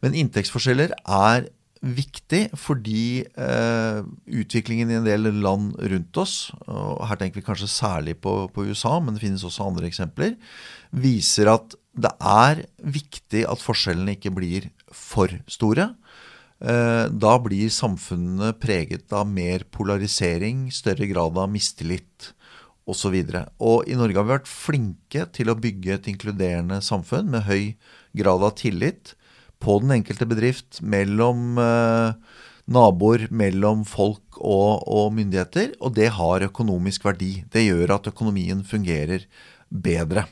Men 0.03 0.16
inntektsforskjeller 0.18 0.94
er 1.05 1.49
viktig 1.81 2.42
fordi 2.61 3.25
eh, 3.25 4.01
utviklingen 4.29 4.90
i 4.92 4.99
en 4.99 5.07
del 5.07 5.31
land 5.40 5.79
rundt 5.81 6.20
oss, 6.20 6.35
og 6.68 7.07
her 7.09 7.20
tenker 7.20 7.40
vi 7.40 7.46
kanskje 7.46 7.70
særlig 7.73 8.18
på, 8.20 8.35
på 8.53 8.66
USA, 8.68 8.99
men 9.01 9.16
det 9.16 9.25
finnes 9.25 9.44
også 9.46 9.70
andre 9.70 9.88
eksempler, 9.88 10.37
viser 10.92 11.49
at 11.55 11.77
det 11.96 12.12
er 12.20 12.64
viktig 12.85 13.46
at 13.49 13.64
forskjellene 13.64 14.18
ikke 14.18 14.33
blir 14.35 14.68
for 14.94 15.33
store. 15.51 15.90
Eh, 16.61 17.07
da 17.09 17.33
blir 17.40 17.73
samfunnene 17.73 18.53
preget 18.61 19.12
av 19.16 19.29
mer 19.29 19.64
polarisering, 19.73 20.68
større 20.75 21.09
grad 21.09 21.40
av 21.40 21.49
mistillit 21.53 22.35
osv. 22.90 23.16
Og, 23.16 23.33
så 23.33 23.44
og 23.62 23.88
i 23.88 23.96
Norge 23.96 24.18
har 24.18 24.29
vi 24.29 24.35
vært 24.35 24.51
flinke 24.51 25.25
til 25.33 25.49
å 25.49 25.57
bygge 25.59 25.96
et 25.96 26.11
inkluderende 26.12 26.81
samfunn 26.85 27.33
med 27.33 27.46
høy 27.49 27.73
grad 28.16 28.44
av 28.44 28.57
tillit 28.61 29.14
på 29.61 29.77
den 29.83 29.99
enkelte 29.99 30.27
bedrift, 30.29 30.81
mellom 30.81 31.59
eh, 31.61 32.38
naboer, 32.70 33.27
mellom 33.35 33.85
folk 33.88 34.38
og, 34.38 34.87
og, 34.87 35.11
myndigheter. 35.16 35.75
Og 35.81 35.94
det 35.99 36.11
har 36.16 36.46
økonomisk 36.46 37.07
verdi. 37.09 37.33
Det 37.53 37.66
gjør 37.66 37.96
at 37.99 38.11
økonomien 38.12 38.62
fungerer 38.66 39.27
bedre. 39.70 40.27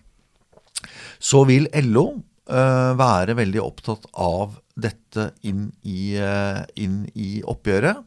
Så 1.19 1.43
vil 1.49 1.67
LO 1.89 2.07
uh, 2.15 2.93
være 2.99 3.37
veldig 3.39 3.63
opptatt 3.63 4.07
av 4.15 4.59
dette 4.79 5.33
inn 5.47 5.69
i, 5.83 6.15
uh, 6.23 6.63
inn 6.79 7.03
i 7.19 7.41
oppgjøret. 7.43 8.05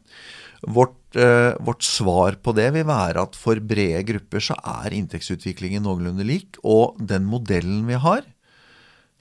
Vårt, 0.62 1.18
uh, 1.18 1.52
vårt, 1.60 1.84
svar 1.84 2.38
på 2.40 2.54
det 2.56 2.70
vil 2.76 2.88
være 2.88 3.26
at 3.26 3.36
for 3.36 3.60
brede 3.60 4.04
grupper 4.08 4.44
så 4.48 4.56
er 4.80 4.96
inntektsutviklingen 4.96 5.84
noenlunde 5.84 6.24
lik. 6.24 6.56
Og 6.64 6.96
den 6.96 7.28
modellen 7.28 7.84
vi 7.90 8.00
har, 8.00 8.24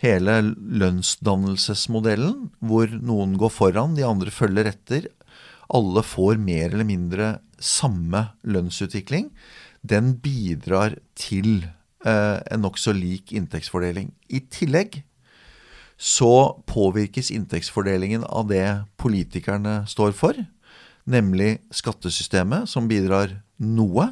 hele 0.01 0.37
lønnsdannelsesmodellen, 0.81 2.49
hvor 2.59 2.91
noen 3.01 3.35
går 3.39 3.53
foran, 3.53 3.97
de 3.97 4.05
andre 4.07 4.33
følger 4.33 4.71
etter, 4.73 5.09
alle 5.71 6.03
får 6.03 6.41
mer 6.41 6.73
eller 6.73 6.87
mindre 6.87 7.27
samme 7.61 8.31
lønnsutvikling, 8.43 9.29
den 9.81 10.15
bidrar 10.21 10.97
til 11.17 11.63
Eh, 12.01 12.37
en 12.49 12.63
nokså 12.65 12.95
lik 12.97 13.29
inntektsfordeling. 13.35 14.09
I 14.33 14.41
tillegg 14.49 15.03
så 16.01 16.57
påvirkes 16.65 17.29
inntektsfordelingen 17.29 18.23
av 18.25 18.47
det 18.49 18.65
politikerne 18.97 19.83
står 19.89 20.15
for, 20.17 20.37
nemlig 21.05 21.59
skattesystemet, 21.69 22.65
som 22.69 22.89
bidrar 22.89 23.35
noe, 23.61 24.07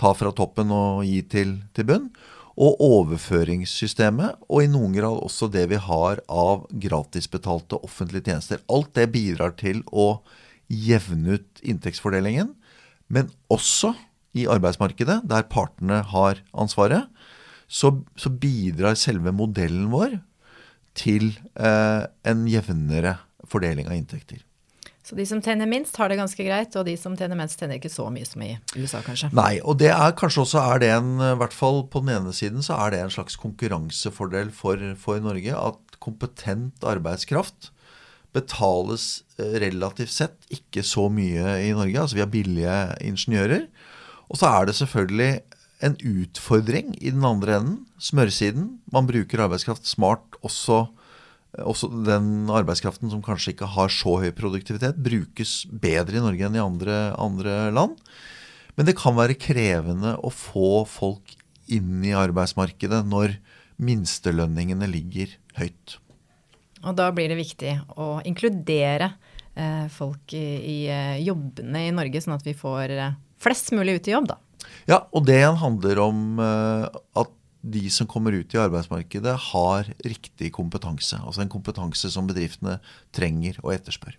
ta 0.00 0.14
fra 0.16 0.32
toppen 0.32 0.72
og 0.72 1.02
gi 1.04 1.20
til, 1.28 1.58
til 1.76 1.88
bunn, 1.90 2.08
og 2.60 2.80
overføringssystemet, 2.84 4.36
og 4.48 4.64
i 4.64 4.70
noen 4.70 4.94
grad 4.96 5.20
også 5.24 5.48
det 5.52 5.64
vi 5.70 5.78
har 5.80 6.20
av 6.28 6.66
gratisbetalte 6.84 7.80
offentlige 7.80 8.28
tjenester. 8.28 8.60
Alt 8.72 8.92
det 8.98 9.08
bidrar 9.14 9.56
til 9.60 9.80
å 9.88 10.20
jevne 10.68 11.38
ut 11.38 11.62
inntektsfordelingen, 11.64 12.52
men 13.12 13.32
også 13.52 13.94
i 14.36 14.46
arbeidsmarkedet, 14.48 15.22
der 15.28 15.48
partene 15.52 16.00
har 16.12 16.40
ansvaret, 16.52 17.08
så, 17.72 17.94
så 18.16 18.32
bidrar 18.32 18.96
selve 19.00 19.32
modellen 19.32 19.88
vår 19.92 20.18
til 20.96 21.30
eh, 21.56 22.04
en 22.28 22.46
jevnere 22.48 23.16
fordeling 23.48 23.88
av 23.88 23.96
inntekter. 23.96 24.42
Så 25.02 25.16
de 25.18 25.24
som 25.26 25.40
tjener 25.42 25.66
minst, 25.66 25.96
har 25.98 26.12
det 26.12 26.20
ganske 26.20 26.44
greit, 26.46 26.76
og 26.78 26.86
de 26.86 26.94
som 26.98 27.16
tjener 27.18 27.38
mest, 27.38 27.58
tjener 27.58 27.80
ikke 27.80 27.90
så 27.90 28.06
mye 28.14 28.26
som 28.28 28.44
i 28.46 28.52
USA, 28.76 29.00
kanskje? 29.02 29.32
Nei, 29.34 29.56
og 29.66 29.80
det 29.82 29.90
er 29.90 30.14
kanskje 30.18 30.44
også 30.44 30.62
er 30.62 30.82
det 30.82 30.92
en, 30.94 31.16
i 31.18 31.34
hvert 31.40 31.56
fall 31.56 31.82
på 31.90 32.04
den 32.04 32.14
ene 32.14 32.34
siden, 32.36 32.62
så 32.62 32.78
er 32.84 32.94
det 32.94 33.00
en 33.02 33.14
slags 33.14 33.38
konkurransefordel 33.42 34.52
for, 34.54 34.78
for 35.02 35.22
Norge 35.24 35.56
at 35.58 35.98
kompetent 36.02 36.86
arbeidskraft 36.86 37.72
betales 38.32 39.22
eh, 39.38 39.58
relativt 39.62 40.12
sett 40.14 40.52
ikke 40.54 40.84
så 40.86 41.08
mye 41.12 41.58
i 41.66 41.72
Norge. 41.76 41.98
Altså 42.00 42.18
vi 42.18 42.24
har 42.24 42.32
billige 42.32 42.78
ingeniører. 43.04 43.66
Og 44.32 44.40
så 44.40 44.48
er 44.48 44.68
det 44.68 44.78
selvfølgelig 44.78 45.32
en 45.82 45.98
utfordring 45.98 46.94
i 47.02 47.10
den 47.10 47.24
andre 47.26 47.58
enden, 47.58 47.78
smørsiden. 48.00 48.78
Man 48.92 49.08
bruker 49.10 49.44
arbeidskraft 49.44 49.88
smart 49.88 50.38
også. 50.46 50.86
Også 51.60 51.90
den 52.06 52.48
arbeidskraften 52.48 53.10
som 53.12 53.20
kanskje 53.24 53.52
ikke 53.52 53.68
har 53.74 53.92
så 53.92 54.16
høy 54.22 54.30
produktivitet, 54.36 55.00
brukes 55.04 55.62
bedre 55.68 56.16
i 56.16 56.22
Norge 56.24 56.46
enn 56.48 56.56
i 56.56 56.62
andre, 56.62 57.00
andre 57.20 57.56
land. 57.76 57.98
Men 58.78 58.88
det 58.88 58.96
kan 58.96 59.18
være 59.18 59.36
krevende 59.36 60.14
å 60.24 60.32
få 60.32 60.86
folk 60.88 61.34
inn 61.72 62.00
i 62.08 62.14
arbeidsmarkedet 62.16 63.02
når 63.08 63.36
minstelønningene 63.82 64.88
ligger 64.88 65.34
høyt. 65.58 65.98
Og 66.82 66.96
da 66.98 67.10
blir 67.14 67.30
det 67.30 67.38
viktig 67.38 67.74
å 68.00 68.16
inkludere 68.26 69.12
eh, 69.54 69.86
folk 69.92 70.32
i, 70.34 70.46
i, 70.56 70.78
eh, 70.90 71.20
jobbene 71.22 71.84
i 71.86 71.92
Norge, 71.94 72.24
sånn 72.24 72.38
at 72.38 72.48
vi 72.48 72.56
får 72.58 72.96
eh, 72.96 73.14
flest 73.42 73.70
mulig 73.76 74.00
ut 74.00 74.08
i 74.08 74.16
jobb, 74.16 74.32
da. 74.32 74.40
Ja, 74.88 75.02
og 75.12 75.26
det 75.28 75.42
handler 75.60 76.00
om 76.02 76.40
eh, 76.42 76.88
at 77.22 77.36
de 77.62 77.84
som 77.94 78.08
kommer 78.10 78.34
ut 78.34 78.54
i 78.54 78.58
arbeidsmarkedet, 78.58 79.36
har 79.52 79.88
riktig 80.04 80.50
kompetanse. 80.54 81.20
Altså 81.22 81.44
en 81.44 81.52
kompetanse 81.52 82.10
som 82.10 82.26
bedriftene 82.26 82.80
trenger 83.14 83.60
og 83.62 83.76
etterspør. 83.76 84.18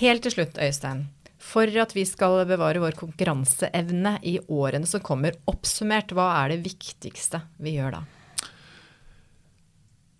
Helt 0.00 0.22
til 0.24 0.36
slutt, 0.36 0.60
Øystein. 0.60 1.08
For 1.40 1.64
at 1.80 1.94
vi 1.96 2.04
skal 2.04 2.42
bevare 2.48 2.82
vår 2.82 2.98
konkurranseevne 2.98 4.18
i 4.28 4.36
årene 4.52 4.88
som 4.88 5.00
kommer, 5.04 5.38
oppsummert, 5.48 6.12
hva 6.12 6.28
er 6.42 6.52
det 6.52 6.60
viktigste 6.66 7.40
vi 7.64 7.78
gjør 7.78 7.96
da? 7.96 8.02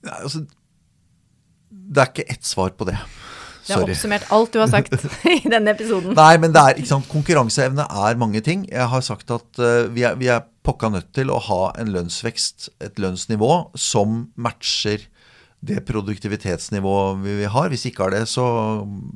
Ja, 0.00 0.14
altså, 0.22 0.46
det 1.68 2.00
er 2.00 2.08
ikke 2.08 2.32
ett 2.32 2.48
svar 2.48 2.72
på 2.72 2.88
det. 2.88 2.96
Det 3.66 3.76
har 3.76 3.84
oppsummert 3.84 4.30
alt 4.34 4.54
du 4.54 4.58
har 4.62 4.70
sagt 4.72 4.94
i 5.36 5.42
denne 5.44 5.74
episoden. 5.76 6.14
Nei, 6.16 6.32
men 6.40 6.54
det 6.54 6.62
er, 6.62 6.80
ikke 6.80 6.90
sant, 6.90 7.08
konkurranseevne 7.10 7.84
er 7.84 8.18
mange 8.20 8.40
ting. 8.44 8.64
Jeg 8.70 8.88
har 8.92 9.04
sagt 9.04 9.30
at 9.34 9.60
uh, 9.60 9.86
vi, 9.92 10.06
er, 10.08 10.16
vi, 10.18 10.30
er, 10.32 10.42
pokka 10.70 10.92
nødt 10.94 11.10
til 11.16 11.32
å 11.34 11.40
ha 11.50 11.62
en 11.80 11.90
lønnsvekst, 11.94 12.70
et 12.86 13.00
lønnsnivå, 13.02 13.52
som 13.78 14.30
matcher 14.38 15.10
det 15.60 15.82
produktivitetsnivået 15.88 17.20
vi 17.24 17.48
har. 17.52 17.68
Hvis 17.68 17.84
vi 17.84 17.92
ikke 17.92 18.06
har 18.06 18.14
det, 18.14 18.24
så, 18.30 18.46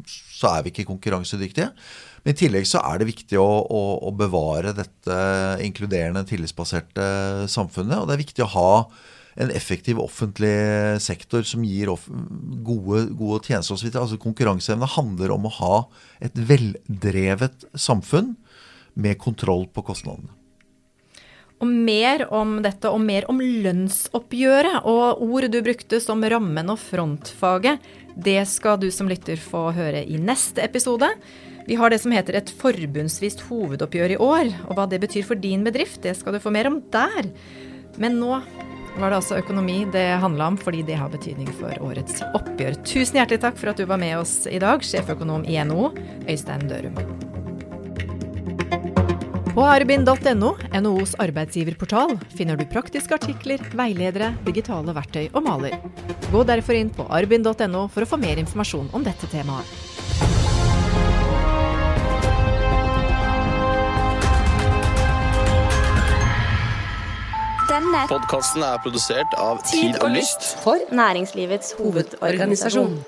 så 0.05 0.51
er 0.51 0.65
vi 0.65 0.75
ikke 0.75 0.89
konkurransedyktige. 0.91 1.71
Men 2.25 2.35
i 2.35 2.39
tillegg 2.41 2.69
så 2.69 2.83
er 2.85 3.01
det 3.01 3.09
viktig 3.09 3.41
å, 3.41 3.49
å, 3.65 3.83
å 4.09 4.13
bevare 4.17 4.75
dette 4.77 5.17
inkluderende, 5.65 6.25
tillitsbaserte 6.29 7.49
samfunnet. 7.53 7.99
Og 8.01 8.09
det 8.09 8.17
er 8.17 8.25
viktig 8.25 8.45
å 8.45 8.53
ha 8.57 8.71
en 9.41 9.51
effektiv 9.51 9.99
offentlig 9.99 10.55
sektor 11.03 11.45
som 11.49 11.65
gir 11.67 11.91
gode, 11.91 13.09
gode 13.17 13.41
tjenester. 13.49 13.91
Altså 13.91 14.21
Konkurranseevne 14.23 14.89
handler 14.95 15.35
om 15.35 15.49
å 15.49 15.57
ha 15.59 15.75
et 16.25 16.37
veldrevet 16.39 17.67
samfunn 17.75 18.35
med 18.95 19.19
kontroll 19.21 19.67
på 19.75 19.85
kostnadene. 19.85 20.44
Og 21.65 21.71
mer 21.73 22.27
om 22.35 22.59
dette, 22.61 22.91
og 22.93 23.01
mer 23.01 23.25
om 23.33 23.39
lønnsoppgjøret 23.41 24.85
og 24.85 25.23
ord 25.25 25.47
du 25.49 25.63
brukte 25.65 25.97
som 26.03 26.21
rammen 26.21 26.69
og 26.69 26.77
frontfaget, 26.83 27.81
det 28.15 28.43
skal 28.51 28.77
du 28.83 28.91
som 28.93 29.09
lytter 29.09 29.41
få 29.41 29.71
høre 29.73 30.03
i 30.05 30.21
neste 30.21 30.61
episode. 30.61 31.09
Vi 31.65 31.79
har 31.81 31.89
det 31.89 32.03
som 32.03 32.13
heter 32.13 32.37
et 32.37 32.53
forbundsvist 32.61 33.47
hovedoppgjør 33.49 34.13
i 34.13 34.21
år, 34.21 34.53
og 34.69 34.77
hva 34.77 34.85
det 34.91 35.01
betyr 35.07 35.25
for 35.25 35.41
din 35.41 35.65
bedrift, 35.65 36.03
det 36.05 36.13
skal 36.19 36.37
du 36.37 36.43
få 36.45 36.53
mer 36.53 36.69
om 36.69 36.83
der. 36.93 37.33
Men 37.97 38.21
nå 38.21 38.37
var 38.99 39.09
det 39.09 39.23
altså 39.23 39.41
økonomi 39.41 39.81
det 39.95 40.07
handla 40.21 40.53
om, 40.53 40.59
fordi 40.61 40.85
det 40.87 41.01
har 41.01 41.09
betydning 41.11 41.49
for 41.57 41.73
årets 41.81 42.21
oppgjør. 42.35 42.77
Tusen 42.85 43.23
hjertelig 43.23 43.41
takk 43.47 43.57
for 43.57 43.73
at 43.73 43.81
du 43.81 43.89
var 43.89 44.03
med 44.05 44.19
oss 44.21 44.43
i 44.51 44.61
dag, 44.63 44.85
sjeføkonom 44.85 45.49
i 45.49 45.57
NHO, 45.65 45.95
Øystein 46.29 46.69
Dørum. 46.69 47.34
På 49.55 49.63
arbin.no, 49.63 50.57
NHOs 50.81 51.15
arbeidsgiverportal, 51.15 52.19
finner 52.37 52.57
du 52.59 52.65
praktiske 52.67 53.15
artikler, 53.15 53.63
veiledere, 53.79 54.33
digitale 54.43 54.91
verktøy 54.97 55.29
og 55.31 55.45
maler. 55.47 55.77
Gå 56.33 56.43
derfor 56.49 56.75
inn 56.75 56.91
på 56.91 57.07
arbind.no 57.07 57.85
for 57.95 58.03
å 58.03 58.09
få 58.11 58.19
mer 58.19 58.43
informasjon 58.43 58.91
om 58.91 59.07
dette 59.07 59.31
temaet. 59.31 59.71
Denne 67.71 68.05
podkasten 68.11 68.67
er 68.67 68.83
produsert 68.83 69.39
av 69.39 69.63
Tid 69.71 70.03
og 70.03 70.11
Lyst 70.19 70.57
for 70.67 70.83
Næringslivets 70.91 71.77
hovedorganisasjon. 71.79 72.99